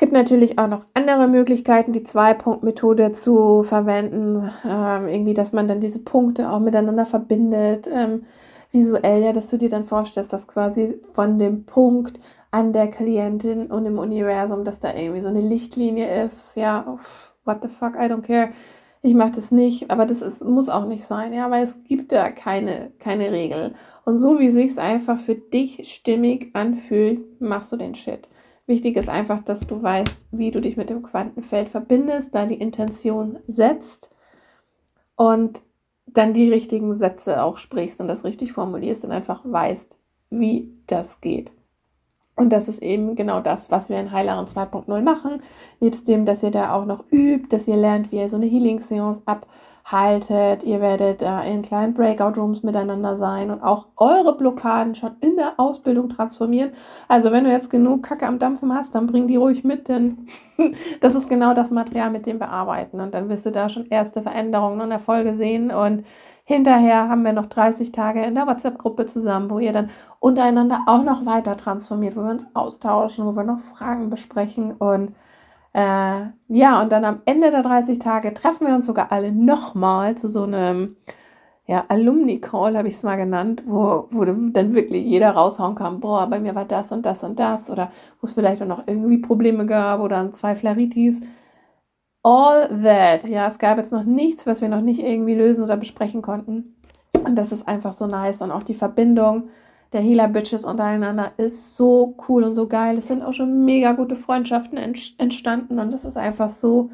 gibt 0.00 0.12
natürlich 0.14 0.58
auch 0.58 0.66
noch 0.66 0.86
andere 0.94 1.28
Möglichkeiten, 1.28 1.92
die 1.92 2.02
Zwei-Punkt-Methode 2.02 3.12
zu 3.12 3.62
verwenden. 3.62 4.50
Ähm, 4.64 5.08
irgendwie, 5.08 5.34
dass 5.34 5.52
man 5.52 5.68
dann 5.68 5.80
diese 5.80 6.00
Punkte 6.00 6.50
auch 6.50 6.58
miteinander 6.58 7.04
verbindet, 7.06 7.86
ähm, 7.86 8.24
visuell, 8.72 9.22
ja, 9.22 9.32
dass 9.32 9.46
du 9.46 9.58
dir 9.58 9.68
dann 9.68 9.84
vorstellst, 9.84 10.32
dass 10.32 10.48
quasi 10.48 10.98
von 11.10 11.38
dem 11.38 11.66
Punkt 11.66 12.18
an 12.50 12.72
der 12.72 12.88
Klientin 12.88 13.66
und 13.66 13.84
im 13.84 13.98
Universum, 13.98 14.64
dass 14.64 14.80
da 14.80 14.94
irgendwie 14.94 15.20
so 15.20 15.28
eine 15.28 15.42
Lichtlinie 15.42 16.24
ist. 16.24 16.56
Ja, 16.56 16.96
what 17.44 17.58
the 17.62 17.68
fuck, 17.68 17.94
I 17.94 18.06
don't 18.10 18.22
care. 18.22 18.50
Ich 19.02 19.14
mache 19.14 19.32
das 19.32 19.50
nicht, 19.50 19.90
aber 19.90 20.06
das 20.06 20.22
ist, 20.22 20.42
muss 20.44 20.70
auch 20.70 20.86
nicht 20.86 21.04
sein, 21.04 21.34
ja, 21.34 21.50
weil 21.50 21.64
es 21.64 21.74
gibt 21.84 22.12
da 22.12 22.30
keine, 22.30 22.90
keine 22.98 23.32
Regel. 23.32 23.74
Und 24.04 24.18
so 24.18 24.38
wie 24.38 24.50
sich 24.50 24.72
es 24.72 24.78
einfach 24.78 25.18
für 25.18 25.34
dich 25.34 25.92
stimmig 25.92 26.50
anfühlt, 26.54 27.40
machst 27.40 27.70
du 27.72 27.76
den 27.76 27.94
Shit. 27.94 28.28
Wichtig 28.66 28.96
ist 28.96 29.08
einfach, 29.08 29.40
dass 29.40 29.66
du 29.66 29.82
weißt, 29.82 30.14
wie 30.30 30.50
du 30.50 30.60
dich 30.60 30.76
mit 30.76 30.90
dem 30.90 31.02
Quantenfeld 31.02 31.68
verbindest, 31.68 32.34
da 32.34 32.46
die 32.46 32.60
Intention 32.60 33.38
setzt 33.46 34.10
und 35.16 35.62
dann 36.06 36.34
die 36.34 36.50
richtigen 36.50 36.98
Sätze 36.98 37.42
auch 37.42 37.56
sprichst 37.56 38.00
und 38.00 38.08
das 38.08 38.24
richtig 38.24 38.52
formulierst 38.52 39.04
und 39.04 39.12
einfach 39.12 39.42
weißt, 39.44 39.98
wie 40.30 40.72
das 40.86 41.20
geht. 41.20 41.52
Und 42.36 42.50
das 42.50 42.68
ist 42.68 42.80
eben 42.80 43.16
genau 43.16 43.40
das, 43.40 43.70
was 43.70 43.90
wir 43.90 44.00
in 44.00 44.12
Heilerin 44.12 44.46
2.0 44.46 45.02
machen. 45.02 45.42
Nebst 45.80 46.08
dem, 46.08 46.24
dass 46.24 46.42
ihr 46.42 46.50
da 46.50 46.72
auch 46.72 46.86
noch 46.86 47.04
übt, 47.10 47.48
dass 47.50 47.68
ihr 47.68 47.76
lernt, 47.76 48.12
wie 48.12 48.16
ihr 48.16 48.28
so 48.28 48.36
eine 48.36 48.46
Healing-Seance 48.46 49.22
abhaltet. 49.90 50.62
Ihr 50.62 50.80
werdet 50.80 51.22
äh, 51.22 51.52
in 51.52 51.62
kleinen 51.62 51.94
Breakout-Rooms 51.94 52.62
miteinander 52.62 53.16
sein 53.16 53.50
und 53.50 53.62
auch 53.62 53.86
eure 53.96 54.36
Blockaden 54.36 54.94
schon 54.94 55.16
in 55.20 55.36
der 55.36 55.54
Ausbildung 55.58 56.08
transformieren. 56.08 56.72
Also 57.08 57.32
wenn 57.32 57.44
du 57.44 57.50
jetzt 57.50 57.70
genug 57.70 58.02
Kacke 58.02 58.26
am 58.26 58.38
Dampfen 58.38 58.74
hast, 58.74 58.94
dann 58.94 59.06
bring 59.06 59.26
die 59.26 59.36
ruhig 59.36 59.64
mit, 59.64 59.88
denn 59.88 60.26
das 61.00 61.14
ist 61.14 61.28
genau 61.28 61.54
das 61.54 61.70
Material, 61.70 62.10
mit 62.10 62.26
dem 62.26 62.38
wir 62.38 62.48
arbeiten. 62.48 63.00
Und 63.00 63.14
dann 63.14 63.28
wirst 63.28 63.46
du 63.46 63.50
da 63.50 63.68
schon 63.68 63.86
erste 63.86 64.22
Veränderungen 64.22 64.80
und 64.80 64.90
Erfolge 64.90 65.36
sehen 65.36 65.70
und 65.70 66.04
Hinterher 66.44 67.08
haben 67.08 67.22
wir 67.22 67.32
noch 67.32 67.46
30 67.46 67.92
Tage 67.92 68.22
in 68.22 68.34
der 68.34 68.44
WhatsApp-Gruppe 68.44 69.06
zusammen, 69.06 69.50
wo 69.50 69.60
ihr 69.60 69.72
dann 69.72 69.88
untereinander 70.18 70.80
auch 70.86 71.04
noch 71.04 71.24
weiter 71.24 71.56
transformiert, 71.56 72.16
wo 72.16 72.22
wir 72.22 72.30
uns 72.32 72.44
austauschen, 72.54 73.24
wo 73.24 73.36
wir 73.36 73.44
noch 73.44 73.60
Fragen 73.60 74.10
besprechen. 74.10 74.72
Und 74.72 75.14
äh, 75.72 76.26
ja, 76.48 76.82
und 76.82 76.90
dann 76.90 77.04
am 77.04 77.22
Ende 77.26 77.50
der 77.50 77.62
30 77.62 77.98
Tage 77.98 78.34
treffen 78.34 78.66
wir 78.66 78.74
uns 78.74 78.86
sogar 78.86 79.12
alle 79.12 79.32
nochmal 79.32 80.16
zu 80.16 80.28
so 80.28 80.42
einem 80.44 80.96
ja, 81.66 81.84
Alumni-Call, 81.88 82.76
habe 82.76 82.88
ich 82.88 82.94
es 82.94 83.02
mal 83.04 83.16
genannt, 83.16 83.62
wo, 83.66 84.08
wo 84.10 84.24
dann 84.24 84.74
wirklich 84.74 85.04
jeder 85.04 85.30
raushauen 85.30 85.76
kann, 85.76 86.00
boah, 86.00 86.26
bei 86.26 86.40
mir 86.40 86.54
war 86.56 86.64
das 86.64 86.90
und 86.90 87.06
das 87.06 87.22
und 87.22 87.38
das, 87.38 87.70
oder 87.70 87.92
wo 88.20 88.26
es 88.26 88.32
vielleicht 88.32 88.62
auch 88.62 88.66
noch 88.66 88.88
irgendwie 88.88 89.18
Probleme 89.18 89.66
gab 89.66 90.00
oder 90.00 90.32
zwei 90.32 90.56
Flaritis 90.56 91.20
all 92.22 92.68
that. 92.82 93.24
Ja, 93.24 93.46
es 93.46 93.58
gab 93.58 93.78
jetzt 93.78 93.92
noch 93.92 94.04
nichts, 94.04 94.46
was 94.46 94.60
wir 94.60 94.68
noch 94.68 94.80
nicht 94.80 95.00
irgendwie 95.00 95.34
lösen 95.34 95.64
oder 95.64 95.76
besprechen 95.76 96.22
konnten. 96.22 96.76
Und 97.24 97.36
das 97.36 97.52
ist 97.52 97.66
einfach 97.66 97.92
so 97.92 98.06
nice. 98.06 98.42
Und 98.42 98.50
auch 98.50 98.62
die 98.62 98.74
Verbindung 98.74 99.48
der 99.92 100.00
Healer 100.00 100.28
Bitches 100.28 100.64
untereinander 100.64 101.32
ist 101.36 101.76
so 101.76 102.14
cool 102.28 102.44
und 102.44 102.54
so 102.54 102.68
geil. 102.68 102.98
Es 102.98 103.08
sind 103.08 103.22
auch 103.22 103.34
schon 103.34 103.64
mega 103.64 103.92
gute 103.92 104.16
Freundschaften 104.16 104.78
entstanden. 104.78 105.78
Und 105.78 105.90
das 105.90 106.04
ist 106.04 106.16
einfach 106.16 106.50
so, 106.50 106.90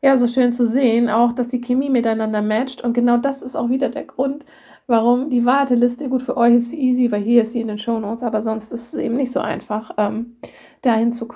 ja, 0.00 0.16
so 0.16 0.28
schön 0.28 0.52
zu 0.52 0.66
sehen. 0.66 1.08
Auch, 1.08 1.32
dass 1.32 1.48
die 1.48 1.60
Chemie 1.60 1.90
miteinander 1.90 2.40
matcht. 2.42 2.82
Und 2.82 2.92
genau 2.92 3.16
das 3.16 3.42
ist 3.42 3.56
auch 3.56 3.68
wieder 3.68 3.88
der 3.88 4.04
Grund, 4.04 4.44
warum 4.86 5.30
die 5.30 5.44
Warteliste, 5.44 6.08
gut 6.08 6.22
für 6.22 6.36
euch 6.36 6.54
ist 6.54 6.70
sie 6.70 6.80
easy, 6.80 7.10
weil 7.10 7.22
hier 7.22 7.42
ist 7.42 7.52
sie 7.52 7.60
in 7.60 7.68
den 7.68 7.78
Show 7.78 7.98
Notes, 7.98 8.22
aber 8.22 8.42
sonst 8.42 8.72
ist 8.72 8.92
es 8.92 9.00
eben 9.00 9.16
nicht 9.16 9.32
so 9.32 9.40
einfach, 9.40 9.92
ähm, 9.98 10.36
dahin 10.82 11.12
zu. 11.12 11.28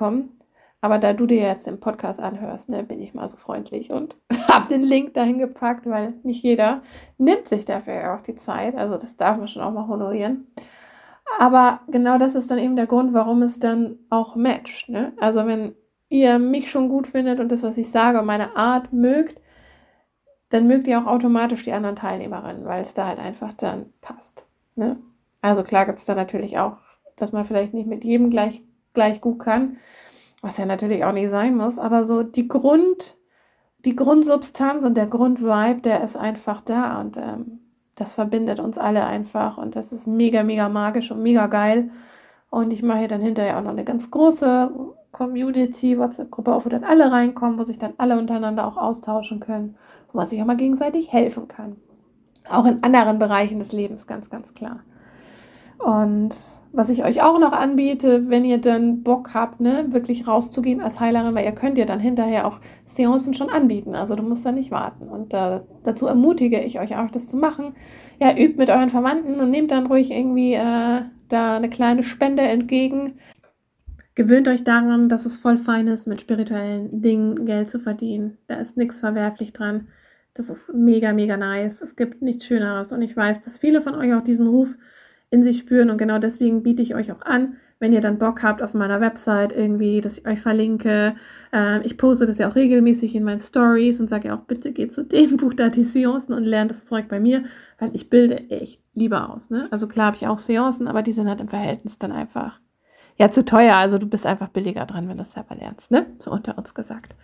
Aber 0.81 0.99
da 0.99 1.13
du 1.13 1.27
dir 1.27 1.41
jetzt 1.41 1.67
den 1.67 1.81
Podcast 1.81 2.21
anhörst, 2.21 2.69
ne, 2.69 2.83
bin 2.83 3.01
ich 3.01 3.15
mal 3.15 3.29
so 3.29 3.37
freundlich 3.37 3.91
und 3.91 4.17
habe 4.49 4.69
den 4.69 4.83
Link 4.83 5.15
dahin 5.15 5.39
gepackt, 5.39 5.87
weil 5.87 6.15
nicht 6.25 6.43
jeder 6.43 6.83
nimmt 7.17 7.49
sich 7.49 7.65
dafür 7.65 7.95
ja 7.95 8.17
auch 8.17 8.23
die 8.23 8.37
Zeit. 8.37 8.77
Also 8.77 8.97
das 8.97 9.17
darf 9.17 9.39
man 9.39 9.49
schon 9.49 9.63
auch 9.63 9.73
mal 9.73 9.89
honorieren. 9.89 10.47
Aber 11.39 11.81
genau 11.89 12.19
das 12.19 12.35
ist 12.35 12.51
dann 12.51 12.59
eben 12.59 12.77
der 12.77 12.87
Grund, 12.87 13.13
warum 13.13 13.43
es 13.43 13.59
dann 13.59 13.99
auch 14.11 14.37
matcht. 14.37 14.89
Ne? 14.89 15.13
Also 15.19 15.47
wenn 15.47 15.75
ihr 16.09 16.39
mich 16.39 16.71
schon 16.71 16.89
gut 16.89 17.07
findet 17.07 17.41
und 17.41 17.51
das, 17.51 17.63
was 17.63 17.77
ich 17.77 17.91
sage, 17.91 18.23
meine 18.23 18.57
Art 18.57 18.93
mögt, 18.93 19.41
dann 20.51 20.67
mögt 20.67 20.87
ihr 20.87 21.01
auch 21.01 21.07
automatisch 21.07 21.65
die 21.65 21.73
anderen 21.73 21.97
Teilnehmerinnen, 21.97 22.65
weil 22.65 22.83
es 22.83 22.95
da 22.95 23.09
halt 23.09 23.19
einfach 23.19 23.53
dann 23.55 23.87
passt. 24.01 24.47
Ne? 24.77 24.99
Also 25.41 25.63
klar 25.63 25.87
gibt 25.87 25.99
es 25.99 26.05
da 26.05 26.15
natürlich 26.15 26.59
auch, 26.59 26.77
dass 27.17 27.33
man 27.33 27.45
vielleicht 27.45 27.75
nicht 27.75 27.89
mit 27.89 28.05
jedem 28.05 28.31
gleich, 28.31 28.63
gleich 28.93 29.21
gut 29.21 29.41
kann 29.41 29.79
was 30.45 30.59
ja 30.59 30.67
natürlich 30.67 31.05
auch 31.05 31.13
nicht 31.13 31.31
sein 31.31 31.57
muss, 31.57 31.79
aber 31.79 32.05
so 32.05 32.23
die 32.23 32.49
Grund, 32.49 33.17
die 33.79 33.97
Grundsubstanz 33.97 34.85
und 34.85 34.95
der 34.95 35.07
Grundvibe, 35.07 35.81
der 35.83 36.05
ist 36.05 36.17
einfach 36.17 36.61
da 36.61 37.01
und 37.01 37.17
ähm, 37.17 37.61
das 37.97 38.15
verbindet 38.15 38.61
uns 38.61 38.79
alle 38.79 39.05
einfach 39.05 39.59
und 39.59 39.77
das 39.77 39.93
ist 39.93 40.07
mega, 40.07 40.43
mega 40.43 40.69
magisch 40.69 41.11
und 41.11 41.23
mega 41.23 41.47
geil. 41.47 41.91
Und 42.51 42.73
ich 42.73 42.83
mache 42.83 43.01
hier 43.01 43.09
dann 43.09 43.21
hinterher 43.21 43.59
auch 43.59 43.63
noch 43.63 43.71
eine 43.71 43.85
ganz 43.85 44.11
große 44.11 44.71
Community, 45.13 45.99
WhatsApp-Gruppe 45.99 46.55
auf, 46.55 46.67
wo 46.67 46.69
dann 46.69 46.85
alle 46.85 47.11
reinkommen, 47.11 47.59
wo 47.59 47.63
sich 47.63 47.79
dann 47.79 47.95
alle 47.99 48.19
untereinander 48.19 48.67
auch 48.67 48.77
austauschen 48.77 49.41
können, 49.41 49.77
wo 50.13 50.19
man 50.19 50.27
sich 50.27 50.41
auch 50.43 50.47
mal 50.47 50.57
gegenseitig 50.57 51.13
helfen 51.13 51.49
kann. 51.49 51.77
Auch 52.51 52.67
in 52.67 52.83
anderen 52.83 53.19
Bereichen 53.19 53.59
des 53.59 53.73
Lebens, 53.73 54.07
ganz, 54.07 54.29
ganz 54.29 54.55
klar. 54.55 54.81
Und 55.79 56.37
was 56.75 56.89
ich 56.89 57.05
euch 57.05 57.23
auch 57.23 57.39
noch 57.39 57.53
anbiete, 57.53 58.29
wenn 58.29 58.45
ihr 58.45 58.59
dann 58.59 59.03
Bock 59.05 59.33
habt, 59.33 59.61
ne, 59.61 59.87
wirklich 59.91 60.27
rauszugehen 60.27 60.81
als 60.81 60.99
Heilerin, 60.99 61.35
weil 61.35 61.45
ihr 61.45 61.53
könnt 61.53 61.79
ja 61.79 61.85
dann 61.85 62.01
hinterher 62.01 62.47
auch 62.47 62.61
Seancen 62.85 63.33
schon 63.33 63.49
anbieten. 63.49 63.95
Also 63.95 64.17
du 64.17 64.25
musst 64.25 64.45
da 64.45 64.51
nicht 64.51 64.73
warten. 64.73 65.09
Und 65.09 65.33
äh, 65.33 65.61
dazu 65.85 66.07
ermutige 66.07 66.61
ich 66.61 66.81
euch 66.81 66.97
auch, 66.97 67.11
das 67.11 67.29
zu 67.29 67.37
machen. 67.37 67.75
Ja, 68.21 68.37
übt 68.37 68.57
mit 68.59 68.71
euren 68.71 68.91
Verwandten 68.91 69.41
und 69.41 69.51
nehmt 69.51 69.71
dann 69.71 69.87
ruhig 69.87 70.11
irgendwie 70.11 70.55
äh, 70.55 71.03
da 71.29 71.57
eine 71.57 71.71
kleine 71.71 72.03
Spende 72.03 72.43
entgegen. 72.43 73.19
Gewöhnt 74.17 74.49
euch 74.49 74.65
daran, 74.65 75.09
dass 75.09 75.27
es 75.27 75.37
voll 75.37 75.59
fein 75.59 75.87
ist, 75.87 76.07
mit 76.07 76.21
spirituellen 76.21 77.01
Dingen 77.01 77.47
Geld 77.47 77.71
zu 77.71 77.79
verdienen. 77.79 78.39
Da 78.49 78.57
ist 78.57 78.77
nichts 78.77 79.01
verwerflich 79.01 79.53
dran. 79.53 79.89
Das 80.35 80.49
ist 80.49 80.75
mega, 80.75 81.13
mega 81.13 81.37
nice. 81.37 81.83
Es 81.83 81.95
gibt 81.95 82.21
nichts 82.21 82.47
Schöneres. 82.47 82.91
Und 82.91 83.03
ich 83.03 83.17
weiß, 83.17 83.43
dass 83.43 83.59
viele 83.59 83.81
von 83.81 83.95
euch 83.95 84.13
auch 84.13 84.25
diesen 84.25 84.49
Ruf 84.49 84.77
in 85.35 85.42
sich 85.42 85.59
spüren. 85.59 85.90
Und 85.90 85.99
genau 85.99 86.18
deswegen 86.18 86.62
biete 86.62 86.81
ich 86.81 86.94
euch 86.94 87.11
auch 87.12 87.23
an, 87.23 87.57
wenn 87.81 87.92
ihr 87.92 88.01
dann 88.01 88.18
Bock 88.18 88.42
habt 88.42 88.62
auf 88.62 88.73
meiner 88.73 89.01
Website 89.01 89.53
irgendwie, 89.53 90.01
dass 90.01 90.18
ich 90.18 90.27
euch 90.27 90.40
verlinke. 90.40 91.16
Ähm, 91.53 91.83
ich 91.85 91.99
poste 91.99 92.25
das 92.25 92.38
ja 92.38 92.49
auch 92.49 92.55
regelmäßig 92.55 93.16
in 93.16 93.25
meinen 93.25 93.40
Stories 93.40 94.01
und 94.01 94.09
sage 94.09 94.29
ja 94.29 94.37
auch, 94.37 94.42
bitte 94.42 94.73
geht 94.73 94.94
zu 94.94 95.05
dem 95.05 95.37
Buch 95.37 95.53
da 95.53 95.68
die 95.68 95.83
Seancen 95.83 96.35
und 96.35 96.44
lernt 96.44 96.70
das 96.70 96.85
Zeug 96.85 97.09
bei 97.09 97.18
mir, 97.18 97.44
weil 97.79 97.90
ich 97.94 98.09
bilde 98.09 98.49
echt 98.49 98.81
lieber 98.94 99.29
aus. 99.35 99.51
Ne? 99.51 99.66
Also 99.73 99.88
klar 99.88 100.07
habe 100.07 100.16
ich 100.16 100.29
auch 100.29 100.38
Seancen, 100.38 100.87
aber 100.87 101.03
die 101.03 101.12
sind 101.12 101.29
halt 101.29 101.40
im 101.40 101.49
Verhältnis 101.49 101.99
dann 101.99 102.12
einfach 102.12 102.61
ja 103.16 103.31
zu 103.31 103.44
teuer. 103.44 103.75
Also 103.75 103.99
du 103.99 104.07
bist 104.07 104.25
einfach 104.25 104.49
billiger 104.49 104.87
dran, 104.87 105.09
wenn 105.09 105.18
du 105.18 105.25
es 105.25 105.33
selber 105.33 105.57
lernst. 105.57 105.90
Ne? 105.90 106.07
So 106.18 106.31
unter 106.31 106.57
uns 106.57 106.75
gesagt. 106.75 107.16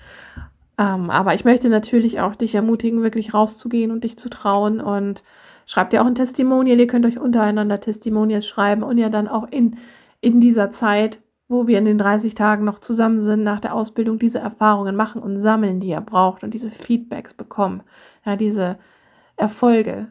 Ähm, 0.78 1.10
aber 1.10 1.34
ich 1.34 1.44
möchte 1.44 1.68
natürlich 1.68 2.20
auch 2.20 2.34
dich 2.34 2.56
ermutigen, 2.56 3.02
wirklich 3.02 3.34
rauszugehen 3.34 3.92
und 3.92 4.02
dich 4.02 4.18
zu 4.18 4.28
trauen 4.28 4.80
und 4.80 5.22
Schreibt 5.66 5.92
ihr 5.92 6.02
auch 6.02 6.06
ein 6.06 6.14
Testimonial, 6.14 6.78
ihr 6.78 6.86
könnt 6.86 7.06
euch 7.06 7.18
untereinander 7.18 7.80
Testimonials 7.80 8.46
schreiben 8.46 8.82
und 8.82 8.98
ja 8.98 9.08
dann 9.08 9.28
auch 9.28 9.48
in, 9.50 9.76
in 10.20 10.40
dieser 10.40 10.70
Zeit, 10.70 11.20
wo 11.48 11.66
wir 11.66 11.78
in 11.78 11.84
den 11.84 11.98
30 11.98 12.34
Tagen 12.34 12.64
noch 12.64 12.78
zusammen 12.78 13.22
sind, 13.22 13.42
nach 13.42 13.60
der 13.60 13.74
Ausbildung 13.74 14.18
diese 14.18 14.38
Erfahrungen 14.38 14.94
machen 14.94 15.20
und 15.20 15.38
sammeln, 15.38 15.80
die 15.80 15.88
ihr 15.88 16.00
braucht 16.00 16.44
und 16.44 16.54
diese 16.54 16.70
Feedbacks 16.70 17.34
bekommen, 17.34 17.82
ja, 18.24 18.36
diese 18.36 18.78
Erfolge. 19.36 20.08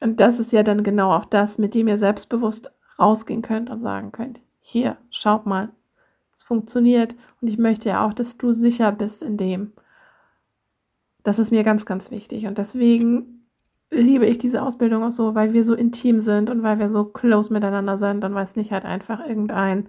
Und 0.00 0.18
das 0.18 0.38
ist 0.38 0.50
ja 0.52 0.62
dann 0.62 0.82
genau 0.82 1.12
auch 1.12 1.26
das, 1.26 1.58
mit 1.58 1.74
dem 1.74 1.88
ihr 1.88 1.98
selbstbewusst 1.98 2.72
rausgehen 2.98 3.42
könnt 3.42 3.70
und 3.70 3.80
sagen 3.80 4.12
könnt, 4.12 4.40
hier, 4.60 4.96
schaut 5.10 5.46
mal, 5.46 5.70
es 6.36 6.42
funktioniert 6.42 7.14
und 7.40 7.48
ich 7.48 7.58
möchte 7.58 7.90
ja 7.90 8.06
auch, 8.06 8.14
dass 8.14 8.38
du 8.38 8.52
sicher 8.52 8.92
bist 8.92 9.22
in 9.22 9.36
dem. 9.36 9.72
Das 11.22 11.38
ist 11.38 11.50
mir 11.50 11.62
ganz, 11.62 11.84
ganz 11.84 12.10
wichtig 12.10 12.46
und 12.46 12.58
deswegen 12.58 13.41
liebe 13.92 14.26
ich 14.26 14.38
diese 14.38 14.62
Ausbildung 14.62 15.04
auch 15.04 15.10
so, 15.10 15.34
weil 15.34 15.52
wir 15.52 15.64
so 15.64 15.74
intim 15.74 16.20
sind 16.20 16.50
und 16.50 16.62
weil 16.62 16.78
wir 16.78 16.88
so 16.88 17.04
close 17.04 17.52
miteinander 17.52 17.98
sind 17.98 18.24
und 18.24 18.34
weil 18.34 18.44
es 18.44 18.56
nicht 18.56 18.72
halt 18.72 18.84
einfach 18.84 19.26
irgendein 19.26 19.88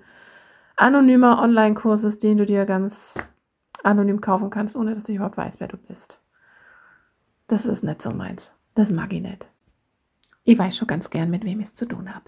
anonymer 0.76 1.42
Online-Kurs 1.42 2.04
ist, 2.04 2.24
den 2.24 2.38
du 2.38 2.46
dir 2.46 2.66
ganz 2.66 3.16
anonym 3.84 4.22
kaufen 4.22 4.50
kannst, 4.50 4.76
ohne 4.76 4.94
dass 4.94 5.08
ich 5.08 5.16
überhaupt 5.16 5.38
weiß, 5.38 5.60
wer 5.60 5.68
du 5.68 5.78
bist. 5.78 6.20
Das 7.48 7.66
ist 7.66 7.84
nicht 7.84 8.02
so 8.02 8.12
meins. 8.12 8.52
Das 8.76 8.92
mag 8.92 9.14
ich 9.14 9.22
nicht. 9.22 9.48
Ich 10.44 10.58
weiß 10.58 10.76
schon 10.76 10.88
ganz 10.88 11.10
gern, 11.10 11.30
mit 11.30 11.46
wem 11.46 11.62
ich 11.62 11.68
es 11.68 11.74
zu 11.74 11.86
tun 11.86 12.14
habe. 12.14 12.26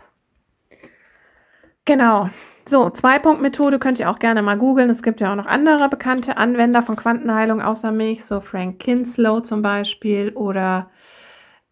Genau. 1.85 2.29
So, 2.67 2.89
Zwei-Punkt-Methode 2.89 3.79
könnt 3.79 3.99
ihr 3.99 4.09
auch 4.09 4.19
gerne 4.19 4.41
mal 4.41 4.57
googeln. 4.57 4.89
Es 4.89 5.03
gibt 5.03 5.19
ja 5.19 5.31
auch 5.31 5.35
noch 5.35 5.45
andere 5.45 5.87
bekannte 5.89 6.37
Anwender 6.37 6.81
von 6.81 6.95
Quantenheilung 6.95 7.61
außer 7.61 7.91
mich, 7.91 8.25
so 8.25 8.39
Frank 8.39 8.79
Kinslow 8.79 9.41
zum 9.41 9.61
Beispiel 9.61 10.31
oder 10.33 10.89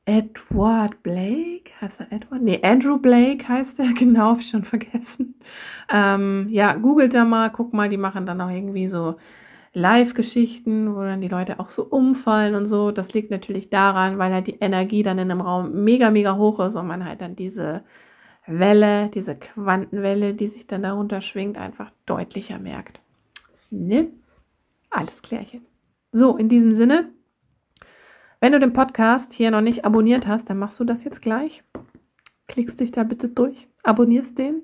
Edward 0.05 1.01
Blake, 1.01 1.71
heißt 1.79 2.01
er 2.01 2.11
Edward? 2.11 2.41
Nee, 2.41 2.59
Andrew 2.61 2.97
Blake 2.97 3.47
heißt 3.47 3.79
er, 3.79 3.93
genau, 3.97 4.31
hab 4.31 4.39
ich 4.39 4.49
schon 4.49 4.65
vergessen. 4.65 5.35
Ähm, 5.89 6.47
ja, 6.49 6.73
googelt 6.75 7.13
da 7.13 7.23
mal, 7.25 7.49
guck 7.49 7.73
mal, 7.73 7.89
die 7.89 7.97
machen 7.97 8.25
dann 8.25 8.41
auch 8.41 8.49
irgendwie 8.49 8.87
so 8.87 9.15
Live-Geschichten, 9.73 10.95
wo 10.95 11.01
dann 11.01 11.21
die 11.21 11.29
Leute 11.29 11.59
auch 11.59 11.69
so 11.69 11.83
umfallen 11.83 12.55
und 12.55 12.67
so. 12.67 12.91
Das 12.91 13.13
liegt 13.13 13.31
natürlich 13.31 13.69
daran, 13.69 14.17
weil 14.19 14.33
halt 14.33 14.47
die 14.47 14.59
Energie 14.59 15.03
dann 15.03 15.17
in 15.19 15.31
einem 15.31 15.41
Raum 15.41 15.83
mega, 15.83 16.11
mega 16.11 16.35
hoch 16.35 16.59
ist 16.59 16.75
und 16.75 16.85
man 16.85 17.05
halt 17.05 17.21
dann 17.21 17.35
diese 17.35 17.83
Welle, 18.45 19.09
diese 19.09 19.35
Quantenwelle, 19.35 20.33
die 20.33 20.47
sich 20.47 20.67
dann 20.67 20.83
darunter 20.83 21.21
schwingt, 21.21 21.57
einfach 21.57 21.91
deutlicher 22.05 22.59
merkt. 22.59 22.99
Ne? 23.71 24.09
Alles 24.89 25.21
klärchen. 25.21 25.65
So, 26.11 26.37
in 26.37 26.49
diesem 26.49 26.75
Sinne, 26.75 27.09
wenn 28.43 28.51
du 28.51 28.59
den 28.59 28.73
Podcast 28.73 29.31
hier 29.31 29.51
noch 29.51 29.61
nicht 29.61 29.85
abonniert 29.85 30.27
hast, 30.27 30.49
dann 30.49 30.59
machst 30.59 30.77
du 30.77 30.83
das 30.83 31.05
jetzt 31.05 31.21
gleich. 31.21 31.63
Klickst 32.49 32.77
dich 32.77 32.91
da 32.91 33.03
bitte 33.03 33.29
durch, 33.29 33.69
abonnierst 33.83 34.37
den, 34.37 34.63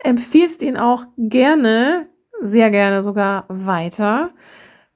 empfiehlst 0.00 0.62
ihn 0.62 0.76
auch 0.76 1.06
gerne, 1.16 2.08
sehr 2.42 2.72
gerne 2.72 3.04
sogar 3.04 3.44
weiter. 3.46 4.30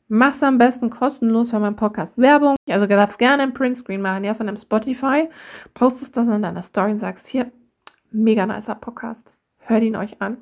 Machst 0.08 0.42
am 0.42 0.58
besten 0.58 0.90
kostenlos 0.90 1.50
für 1.50 1.60
meinen 1.60 1.76
Podcast 1.76 2.18
Werbung. 2.18 2.56
Also 2.68 2.88
du 2.88 2.96
darfst 2.96 3.20
gerne 3.20 3.44
einen 3.44 3.54
Printscreen 3.54 4.02
machen, 4.02 4.24
ja, 4.24 4.34
von 4.34 4.48
einem 4.48 4.56
Spotify. 4.56 5.28
Postest 5.74 6.16
das 6.16 6.26
in 6.26 6.42
deiner 6.42 6.64
Story 6.64 6.90
und 6.90 6.98
sagst, 6.98 7.28
hier, 7.28 7.52
mega 8.10 8.46
nicer 8.46 8.74
Podcast. 8.74 9.32
Hört 9.58 9.84
ihn 9.84 9.94
euch 9.94 10.20
an. 10.20 10.38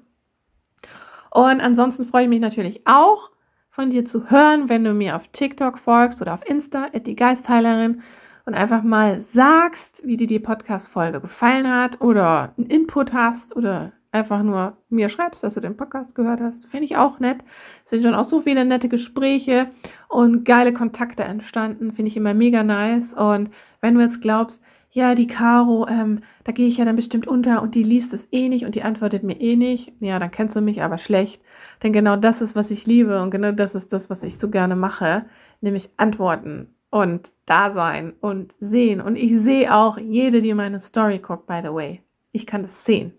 Und 1.30 1.60
ansonsten 1.60 2.06
freue 2.06 2.22
ich 2.22 2.30
mich 2.30 2.40
natürlich 2.40 2.86
auch, 2.86 3.32
von 3.76 3.90
dir 3.90 4.06
zu 4.06 4.30
hören, 4.30 4.70
wenn 4.70 4.84
du 4.84 4.94
mir 4.94 5.16
auf 5.16 5.28
TikTok 5.28 5.78
folgst 5.78 6.22
oder 6.22 6.32
auf 6.32 6.48
Insta, 6.48 6.88
die 6.88 7.14
Geistheilerin, 7.14 8.02
und 8.46 8.54
einfach 8.54 8.82
mal 8.82 9.20
sagst, 9.32 10.00
wie 10.04 10.16
dir 10.16 10.26
die 10.28 10.38
Podcast-Folge 10.38 11.20
gefallen 11.20 11.68
hat 11.68 12.00
oder 12.00 12.54
einen 12.56 12.68
Input 12.68 13.12
hast 13.12 13.54
oder 13.54 13.92
einfach 14.12 14.42
nur 14.42 14.78
mir 14.88 15.08
schreibst, 15.10 15.44
dass 15.44 15.54
du 15.54 15.60
den 15.60 15.76
Podcast 15.76 16.14
gehört 16.14 16.40
hast. 16.40 16.66
Finde 16.68 16.86
ich 16.86 16.96
auch 16.96 17.18
nett. 17.18 17.38
Es 17.84 17.90
sind 17.90 18.02
schon 18.02 18.14
auch 18.14 18.24
so 18.24 18.40
viele 18.40 18.64
nette 18.64 18.88
Gespräche 18.88 19.68
und 20.08 20.44
geile 20.44 20.72
Kontakte 20.72 21.24
entstanden. 21.24 21.92
Finde 21.92 22.08
ich 22.08 22.16
immer 22.16 22.32
mega 22.32 22.62
nice. 22.62 23.12
Und 23.12 23.50
wenn 23.82 23.94
du 23.94 24.00
jetzt 24.00 24.22
glaubst, 24.22 24.62
ja, 24.96 25.14
die 25.14 25.26
Caro, 25.26 25.87
ähm, 25.88 26.22
da 26.44 26.52
gehe 26.52 26.66
ich 26.68 26.78
ja 26.78 26.87
dann 26.87 26.96
bestimmt 26.96 27.26
unter 27.26 27.61
und 27.61 27.74
die 27.74 27.82
liest 27.82 28.14
es 28.14 28.26
eh 28.32 28.48
nicht 28.48 28.64
und 28.64 28.74
die 28.74 28.82
antwortet 28.82 29.24
mir 29.24 29.38
eh 29.38 29.54
nicht. 29.54 29.92
Ja, 30.00 30.18
dann 30.18 30.30
kennst 30.30 30.56
du 30.56 30.62
mich 30.62 30.82
aber 30.82 30.96
schlecht. 30.96 31.42
Denn 31.82 31.92
genau 31.92 32.16
das 32.16 32.40
ist, 32.40 32.56
was 32.56 32.70
ich 32.70 32.87
liebe 32.87 33.20
und 33.20 33.30
genau 33.30 33.52
das 33.52 33.74
ist 33.74 33.92
das, 33.92 34.09
was 34.09 34.22
ich 34.22 34.38
so 34.38 34.48
gerne 34.48 34.74
mache, 34.74 35.26
nämlich 35.61 35.90
antworten 35.98 36.74
und 36.88 37.30
da 37.44 37.72
sein 37.72 38.14
und 38.22 38.54
sehen. 38.59 39.02
Und 39.02 39.16
ich 39.16 39.38
sehe 39.38 39.74
auch 39.74 39.98
jede, 39.98 40.40
die 40.40 40.54
meine 40.54 40.80
Story 40.80 41.18
guckt, 41.18 41.46
by 41.46 41.61
the 41.62 41.74
way. 41.74 42.00
Ich 42.32 42.46
kann 42.46 42.62
das 42.62 42.87
sehen. 42.87 43.12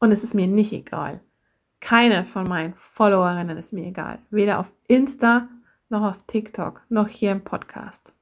Und 0.00 0.10
es 0.10 0.24
ist 0.24 0.34
mir 0.34 0.48
nicht 0.48 0.72
egal. 0.72 1.20
Keine 1.78 2.24
von 2.24 2.48
meinen 2.48 2.74
Followerinnen 2.74 3.56
ist 3.58 3.72
mir 3.72 3.86
egal. 3.86 4.18
Weder 4.30 4.58
auf 4.58 4.74
Insta 4.88 5.46
noch 5.88 6.02
auf 6.02 6.16
TikTok 6.26 6.82
noch 6.88 7.06
hier 7.06 7.30
im 7.30 7.44
Podcast. 7.44 8.15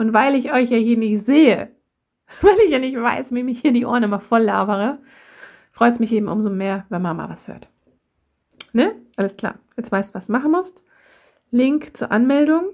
Und 0.00 0.14
weil 0.14 0.34
ich 0.34 0.50
euch 0.50 0.70
ja 0.70 0.78
hier 0.78 0.96
nicht 0.96 1.26
sehe, 1.26 1.68
weil 2.40 2.56
ich 2.64 2.70
ja 2.70 2.78
nicht 2.78 2.98
weiß, 2.98 3.34
wie 3.34 3.42
mich 3.42 3.60
hier 3.60 3.74
die 3.74 3.84
Ohren 3.84 4.02
immer 4.02 4.18
voll 4.18 4.40
labere, 4.40 4.96
freut 5.72 5.92
es 5.92 5.98
mich 5.98 6.10
eben 6.12 6.26
umso 6.26 6.48
mehr, 6.48 6.86
wenn 6.88 7.02
man 7.02 7.18
mal 7.18 7.28
was 7.28 7.48
hört. 7.48 7.68
Ne? 8.72 8.94
Alles 9.16 9.36
klar. 9.36 9.56
Jetzt 9.76 9.92
weißt 9.92 10.08
du, 10.08 10.14
was 10.14 10.28
du 10.28 10.32
machen 10.32 10.52
musst. 10.52 10.82
Link 11.50 11.98
zur 11.98 12.10
Anmeldung. 12.10 12.70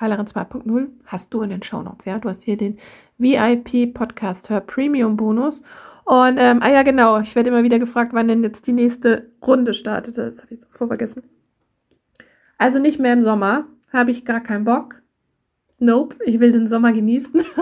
Heilerin 0.00 0.24
2.0 0.24 0.88
hast 1.04 1.34
du 1.34 1.42
in 1.42 1.50
den 1.50 1.62
Show 1.62 1.82
Notes, 1.82 2.06
ja? 2.06 2.18
Du 2.18 2.30
hast 2.30 2.42
hier 2.42 2.56
den 2.56 2.78
VIP 3.18 3.92
Podcast 3.92 4.48
Hör 4.48 4.62
Premium 4.62 5.18
Bonus. 5.18 5.62
Und, 6.06 6.38
ähm, 6.38 6.62
ah 6.62 6.70
ja, 6.70 6.84
genau, 6.84 7.20
ich 7.20 7.36
werde 7.36 7.50
immer 7.50 7.64
wieder 7.64 7.78
gefragt, 7.78 8.14
wann 8.14 8.28
denn 8.28 8.42
jetzt 8.42 8.66
die 8.66 8.72
nächste 8.72 9.30
Runde 9.46 9.74
startet. 9.74 10.16
Das 10.16 10.38
habe 10.38 10.54
ich 10.54 10.60
jetzt 10.62 10.72
vorvergessen. 10.74 11.22
Also 12.56 12.78
nicht 12.78 12.98
mehr 12.98 13.12
im 13.12 13.24
Sommer, 13.24 13.66
habe 13.92 14.10
ich 14.10 14.24
gar 14.24 14.40
keinen 14.40 14.64
Bock. 14.64 15.02
Nope, 15.78 16.16
ich 16.24 16.40
will 16.40 16.52
den 16.52 16.68
Sommer 16.68 16.92
genießen. 16.92 17.42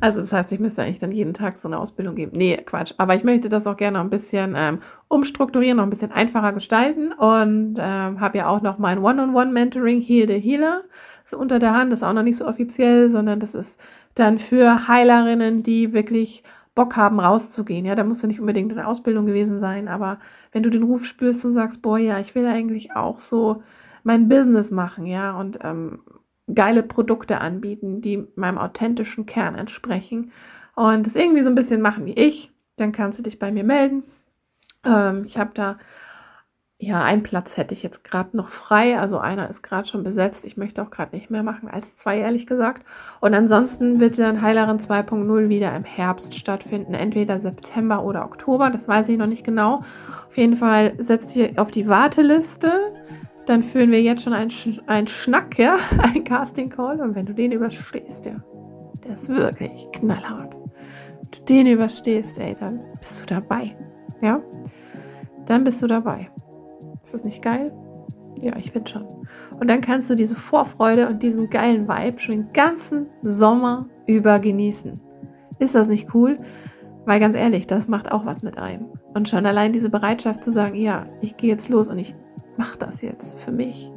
Also 0.00 0.20
das 0.20 0.32
heißt, 0.32 0.50
ich 0.50 0.58
müsste 0.58 0.82
eigentlich 0.82 0.98
dann 0.98 1.12
jeden 1.12 1.32
Tag 1.32 1.58
so 1.58 1.68
eine 1.68 1.78
Ausbildung 1.78 2.16
geben. 2.16 2.32
Nee, 2.34 2.56
Quatsch. 2.56 2.92
Aber 2.96 3.14
ich 3.14 3.22
möchte 3.22 3.48
das 3.48 3.68
auch 3.68 3.76
gerne 3.76 4.00
ein 4.00 4.10
bisschen 4.10 4.54
ähm, 4.56 4.80
umstrukturieren, 5.06 5.76
noch 5.76 5.84
ein 5.84 5.90
bisschen 5.90 6.10
einfacher 6.10 6.52
gestalten 6.52 7.12
und 7.12 7.76
ähm, 7.78 8.20
habe 8.20 8.38
ja 8.38 8.48
auch 8.48 8.62
noch 8.62 8.78
mein 8.78 8.98
One-on-One-Mentoring 8.98 10.00
Heal 10.00 10.26
the 10.26 10.40
Healer. 10.40 10.82
So 11.24 11.38
unter 11.38 11.60
der 11.60 11.72
Hand, 11.72 11.92
das 11.92 12.00
ist 12.00 12.02
auch 12.02 12.14
noch 12.14 12.24
nicht 12.24 12.38
so 12.38 12.46
offiziell, 12.48 13.12
sondern 13.12 13.38
das 13.38 13.54
ist 13.54 13.78
dann 14.16 14.40
für 14.40 14.88
Heilerinnen, 14.88 15.62
die 15.62 15.92
wirklich 15.92 16.42
Bock 16.74 16.96
haben, 16.96 17.20
rauszugehen. 17.20 17.84
Ja, 17.84 17.94
da 17.94 18.02
muss 18.02 18.22
ja 18.22 18.28
nicht 18.28 18.40
unbedingt 18.40 18.72
eine 18.72 18.88
Ausbildung 18.88 19.26
gewesen 19.26 19.60
sein, 19.60 19.86
aber 19.86 20.18
wenn 20.50 20.64
du 20.64 20.70
den 20.70 20.82
Ruf 20.82 21.04
spürst 21.04 21.44
und 21.44 21.52
sagst, 21.52 21.80
boah, 21.80 21.98
ja, 21.98 22.18
ich 22.18 22.34
will 22.34 22.46
eigentlich 22.46 22.96
auch 22.96 23.20
so 23.20 23.62
mein 24.02 24.28
Business 24.28 24.72
machen, 24.72 25.06
ja, 25.06 25.38
und 25.38 25.58
ähm, 25.62 26.00
geile 26.54 26.82
Produkte 26.82 27.40
anbieten, 27.40 28.00
die 28.00 28.26
meinem 28.36 28.58
authentischen 28.58 29.26
Kern 29.26 29.54
entsprechen 29.54 30.32
und 30.74 31.06
das 31.06 31.14
irgendwie 31.14 31.42
so 31.42 31.48
ein 31.48 31.54
bisschen 31.54 31.80
machen 31.80 32.06
wie 32.06 32.14
ich, 32.14 32.50
dann 32.76 32.92
kannst 32.92 33.18
du 33.18 33.22
dich 33.22 33.38
bei 33.38 33.52
mir 33.52 33.64
melden. 33.64 34.04
Ähm, 34.84 35.24
ich 35.26 35.38
habe 35.38 35.50
da 35.54 35.78
ja, 36.84 37.00
einen 37.04 37.22
Platz 37.22 37.56
hätte 37.56 37.74
ich 37.74 37.84
jetzt 37.84 38.02
gerade 38.02 38.36
noch 38.36 38.48
frei. 38.48 38.98
Also 38.98 39.18
einer 39.18 39.48
ist 39.48 39.62
gerade 39.62 39.86
schon 39.86 40.02
besetzt. 40.02 40.44
Ich 40.44 40.56
möchte 40.56 40.82
auch 40.82 40.90
gerade 40.90 41.14
nicht 41.14 41.30
mehr 41.30 41.44
machen 41.44 41.68
als 41.68 41.96
zwei, 41.96 42.18
ehrlich 42.18 42.44
gesagt. 42.44 42.84
Und 43.20 43.34
ansonsten 43.34 44.00
wird 44.00 44.18
dann 44.18 44.42
Heilerin 44.42 44.80
2.0 44.80 45.48
wieder 45.48 45.76
im 45.76 45.84
Herbst 45.84 46.34
stattfinden. 46.34 46.94
Entweder 46.94 47.38
September 47.38 48.02
oder 48.02 48.24
Oktober. 48.24 48.70
Das 48.70 48.88
weiß 48.88 49.08
ich 49.10 49.16
noch 49.16 49.28
nicht 49.28 49.44
genau. 49.44 49.84
Auf 50.26 50.36
jeden 50.36 50.56
Fall 50.56 50.94
setzt 50.98 51.36
ihr 51.36 51.52
auf 51.54 51.70
die 51.70 51.86
Warteliste. 51.86 52.72
Dann 53.46 53.62
führen 53.62 53.90
wir 53.90 54.00
jetzt 54.00 54.22
schon 54.22 54.32
einen, 54.32 54.50
Sch 54.50 54.80
einen 54.86 55.08
Schnack, 55.08 55.58
ja, 55.58 55.76
einen 55.98 56.24
Casting 56.24 56.70
Call. 56.70 57.00
Und 57.00 57.14
wenn 57.14 57.26
du 57.26 57.34
den 57.34 57.52
überstehst, 57.52 58.24
ja, 58.24 58.36
der 59.04 59.14
ist 59.14 59.28
wirklich 59.28 59.88
knallhart. 59.92 60.54
Wenn 60.54 61.30
du 61.30 61.44
den 61.48 61.66
überstehst, 61.66 62.38
ey, 62.38 62.56
dann 62.58 62.80
bist 63.00 63.20
du 63.20 63.26
dabei. 63.26 63.76
Ja, 64.20 64.40
dann 65.46 65.64
bist 65.64 65.82
du 65.82 65.86
dabei. 65.86 66.30
Ist 67.04 67.14
das 67.14 67.24
nicht 67.24 67.42
geil? 67.42 67.72
Ja, 68.40 68.56
ich 68.56 68.72
finde 68.72 68.90
schon. 68.90 69.06
Und 69.58 69.68
dann 69.68 69.80
kannst 69.80 70.08
du 70.10 70.14
diese 70.14 70.34
Vorfreude 70.34 71.08
und 71.08 71.22
diesen 71.22 71.50
geilen 71.50 71.88
Vibe 71.88 72.20
schon 72.20 72.34
den 72.34 72.52
ganzen 72.52 73.06
Sommer 73.22 73.86
über 74.06 74.38
genießen. 74.38 75.00
Ist 75.58 75.74
das 75.74 75.88
nicht 75.88 76.14
cool? 76.14 76.38
Weil 77.04 77.20
ganz 77.20 77.36
ehrlich, 77.36 77.66
das 77.66 77.88
macht 77.88 78.10
auch 78.10 78.24
was 78.24 78.42
mit 78.42 78.58
einem. 78.58 78.86
Und 79.14 79.28
schon 79.28 79.46
allein 79.46 79.72
diese 79.72 79.90
Bereitschaft 79.90 80.44
zu 80.44 80.52
sagen, 80.52 80.76
ja, 80.76 81.06
ich 81.20 81.36
gehe 81.36 81.50
jetzt 81.50 81.68
los 81.68 81.88
und 81.88 81.98
ich 81.98 82.14
mache 82.56 82.78
das 82.78 83.02
jetzt 83.02 83.38
für 83.40 83.52
mich. 83.52 83.90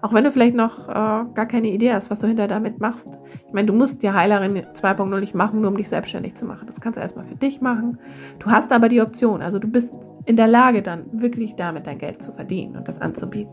Auch 0.00 0.12
wenn 0.12 0.22
du 0.22 0.30
vielleicht 0.30 0.54
noch 0.54 0.88
äh, 0.88 0.92
gar 0.92 1.46
keine 1.46 1.68
Idee 1.68 1.92
hast, 1.92 2.08
was 2.10 2.20
du 2.20 2.28
hinter 2.28 2.46
damit 2.46 2.78
machst. 2.78 3.18
Ich 3.46 3.52
meine, 3.52 3.66
du 3.66 3.72
musst 3.72 4.02
die 4.02 4.10
Heilerin 4.10 4.56
2.0 4.56 5.20
nicht 5.20 5.34
machen, 5.34 5.60
nur 5.60 5.70
um 5.70 5.76
dich 5.76 5.88
selbstständig 5.88 6.36
zu 6.36 6.44
machen. 6.44 6.66
Das 6.68 6.80
kannst 6.80 6.96
du 6.96 7.00
erstmal 7.00 7.24
für 7.24 7.34
dich 7.34 7.60
machen. 7.60 7.98
Du 8.38 8.50
hast 8.50 8.70
aber 8.70 8.88
die 8.88 9.00
Option. 9.00 9.42
Also 9.42 9.58
du 9.58 9.66
bist 9.66 9.92
in 10.24 10.36
der 10.36 10.46
Lage, 10.46 10.82
dann 10.82 11.06
wirklich 11.20 11.56
damit 11.56 11.86
dein 11.86 11.98
Geld 11.98 12.22
zu 12.22 12.32
verdienen 12.32 12.76
und 12.76 12.86
das 12.86 13.00
anzubieten. 13.00 13.52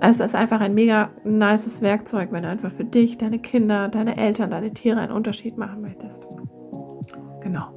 Es 0.00 0.20
ist 0.20 0.34
einfach 0.34 0.60
ein 0.60 0.74
mega 0.74 1.10
nices 1.24 1.82
Werkzeug, 1.82 2.28
wenn 2.30 2.42
du 2.42 2.48
einfach 2.48 2.70
für 2.70 2.84
dich, 2.84 3.18
deine 3.18 3.38
Kinder, 3.38 3.88
deine 3.88 4.16
Eltern, 4.16 4.50
deine 4.50 4.72
Tiere 4.72 5.00
einen 5.00 5.12
Unterschied 5.12 5.56
machen 5.58 5.82
möchtest. 5.82 6.26
Genau. 7.40 7.68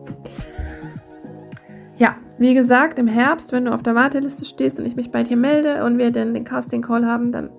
Ja, 2.00 2.16
wie 2.38 2.54
gesagt, 2.54 2.98
im 2.98 3.08
Herbst, 3.08 3.52
wenn 3.52 3.66
du 3.66 3.74
auf 3.74 3.84
der 3.84 3.94
Warteliste 3.94 4.46
stehst 4.46 4.80
und 4.80 4.86
ich 4.86 4.96
mich 4.96 5.12
bei 5.12 5.24
dir 5.24 5.38
melde 5.38 5.84
und 5.84 5.98
wir 5.98 6.12
dann 6.12 6.34
den 6.34 6.46
Casting 6.46 6.82
Call 6.82 7.06
haben, 7.06 7.32
dann 7.32 7.50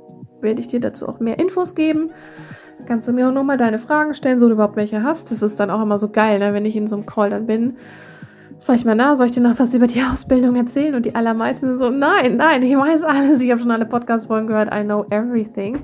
werde 0.40 0.61
ich 0.61 0.66
dir 0.66 0.81
dazu 0.81 1.07
auch 1.09 1.20
mehr 1.20 1.38
Infos 1.38 1.74
geben. 1.74 2.11
Kannst 2.87 3.07
du 3.07 3.12
mir 3.12 3.29
auch 3.29 3.33
nochmal 3.33 3.59
deine 3.59 3.79
Fragen 3.79 4.14
stellen, 4.14 4.38
so 4.38 4.48
du 4.48 4.55
überhaupt 4.55 4.76
welche 4.76 5.03
hast. 5.03 5.31
Das 5.31 5.42
ist 5.42 5.61
dann 5.61 5.70
auch 5.70 5.83
immer 5.83 5.98
so 5.98 6.09
geil, 6.09 6.38
ne, 6.38 6.55
wenn 6.55 6.64
ich 6.64 6.74
in 6.74 6.87
so 6.87 6.96
einem 6.96 7.07
Call 7.07 7.31
dann 7.31 7.46
bin 7.46 7.76
Frag 8.61 8.76
ich 8.76 8.85
mal 8.85 8.94
na, 8.94 9.16
soll 9.16 9.26
ich 9.26 9.33
dir 9.33 9.40
noch 9.40 9.59
was 9.59 9.72
über 9.72 9.87
die 9.87 10.03
Ausbildung 10.03 10.55
erzählen? 10.55 10.94
Und 10.94 11.07
die 11.07 11.14
allermeisten 11.14 11.66
sind 11.66 11.79
so, 11.79 11.88
nein, 11.88 12.37
nein, 12.37 12.62
ich 12.62 12.76
weiß 12.76 13.03
alles, 13.03 13.40
ich 13.40 13.50
habe 13.50 13.61
schon 13.61 13.70
alle 13.70 13.87
Podcast-Folgen 13.87 14.48
gehört, 14.48 14.74
I 14.74 14.85
know 14.85 15.07
everything. 15.11 15.79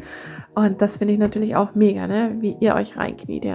Und 0.55 0.81
das 0.81 0.99
finde 0.99 1.14
ich 1.14 1.19
natürlich 1.19 1.57
auch 1.57 1.75
mega, 1.75 2.07
ne? 2.07 2.37
Wie 2.40 2.57
ihr 2.61 2.75
euch 2.75 2.97
reinkniet 2.97 3.47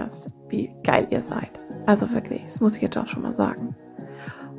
wie 0.48 0.72
geil 0.84 1.06
ihr 1.10 1.22
seid. 1.22 1.60
Also 1.86 2.12
wirklich, 2.12 2.42
das 2.44 2.60
muss 2.60 2.76
ich 2.76 2.82
jetzt 2.82 2.96
auch 2.98 3.06
schon 3.06 3.22
mal 3.22 3.32
sagen. 3.32 3.76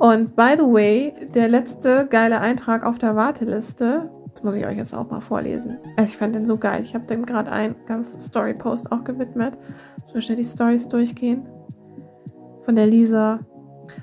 Und 0.04 0.36
by 0.36 0.52
the 0.58 0.64
way, 0.64 1.14
der 1.34 1.48
letzte 1.48 2.06
geile 2.06 2.38
Eintrag 2.38 2.84
auf 2.84 2.98
der 2.98 3.16
Warteliste, 3.16 4.10
das 4.34 4.42
muss 4.42 4.54
ich 4.54 4.66
euch 4.66 4.76
jetzt 4.76 4.92
auch 4.92 5.08
mal 5.08 5.20
vorlesen. 5.20 5.78
Also 5.96 6.10
ich 6.10 6.18
fand 6.18 6.34
den 6.34 6.44
so 6.44 6.58
geil. 6.58 6.82
Ich 6.82 6.94
habe 6.94 7.06
dem 7.06 7.24
gerade 7.24 7.50
einen 7.50 7.74
ganzen 7.86 8.20
Story-Post 8.20 8.92
auch 8.92 9.02
gewidmet. 9.04 9.56
So 10.12 10.20
schnell 10.20 10.36
die 10.36 10.44
Stories 10.44 10.88
durchgehen. 10.88 11.46
Von 12.66 12.76
der 12.76 12.86
Lisa 12.86 13.40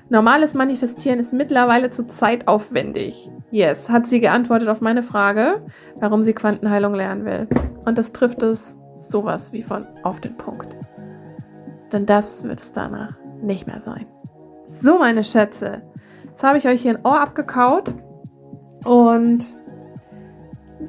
Normales 0.08 0.54
Manifestieren 0.54 1.20
ist 1.20 1.32
mittlerweile 1.32 1.88
zu 1.90 2.04
zeitaufwendig. 2.04 3.30
Yes, 3.52 3.88
hat 3.88 4.08
sie 4.08 4.18
geantwortet 4.18 4.70
auf 4.70 4.80
meine 4.80 5.04
Frage, 5.04 5.62
warum 6.00 6.24
sie 6.24 6.32
Quantenheilung 6.32 6.94
lernen 6.94 7.24
will. 7.24 7.46
Und 7.84 7.96
das 7.96 8.10
trifft 8.10 8.42
es 8.42 8.76
sowas 8.96 9.52
wie 9.52 9.62
von 9.62 9.86
auf 10.02 10.20
den 10.20 10.36
Punkt. 10.36 10.74
Denn 11.92 12.06
das 12.06 12.42
wird 12.42 12.58
es 12.58 12.72
danach 12.72 13.20
nicht 13.40 13.68
mehr 13.68 13.80
sein. 13.80 14.06
So, 14.80 14.98
meine 14.98 15.22
Schätze, 15.22 15.82
jetzt 16.42 16.48
habe 16.48 16.58
ich 16.58 16.66
euch 16.66 16.82
hier 16.82 16.98
ein 16.98 17.06
Ohr 17.06 17.20
abgekaut 17.20 17.94
und 18.84 19.56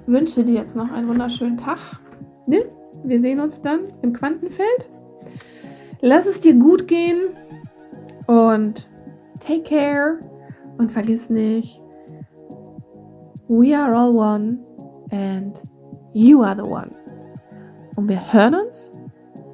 wünsche 0.08 0.44
dir 0.44 0.56
jetzt 0.56 0.76
noch 0.76 0.92
einen 0.92 1.08
wunderschönen 1.08 1.58
Tag. 1.58 1.78
Ne? 2.48 2.66
Wir 3.04 3.22
sehen 3.22 3.40
uns 3.40 3.62
dann 3.62 3.82
im 4.02 4.14
Quantenfeld. 4.14 4.90
Lass 6.02 6.26
es 6.26 6.40
dir 6.40 6.56
gut 6.56 6.88
gehen 6.88 7.20
und 8.26 8.90
take 9.40 9.62
care 9.62 10.18
und 10.80 10.92
vergiss 10.92 11.30
nicht, 11.30 11.80
we 13.48 13.78
are 13.78 13.96
all 13.96 14.16
one 14.16 14.58
and 15.12 15.56
you 16.14 16.42
are 16.42 16.56
the 16.56 16.64
one. 16.64 16.90
Und 17.96 18.10
wir 18.10 18.34
hören 18.34 18.56
uns 18.56 18.92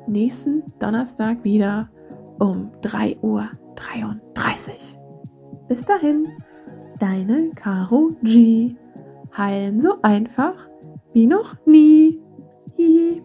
nächsten 0.08 0.64
Donnerstag 0.80 1.44
wieder 1.44 1.90
um 2.40 2.72
3.33 2.84 3.22
Uhr. 3.22 3.50
Bis 5.70 5.86
dahin, 5.86 6.28
deine 6.98 7.52
Caro 7.54 8.16
G. 8.24 8.76
Heilen 9.38 9.80
so 9.80 10.02
einfach 10.02 10.56
wie 11.14 11.28
noch 11.28 11.56
nie. 11.68 12.20
Hihi. 12.76 13.22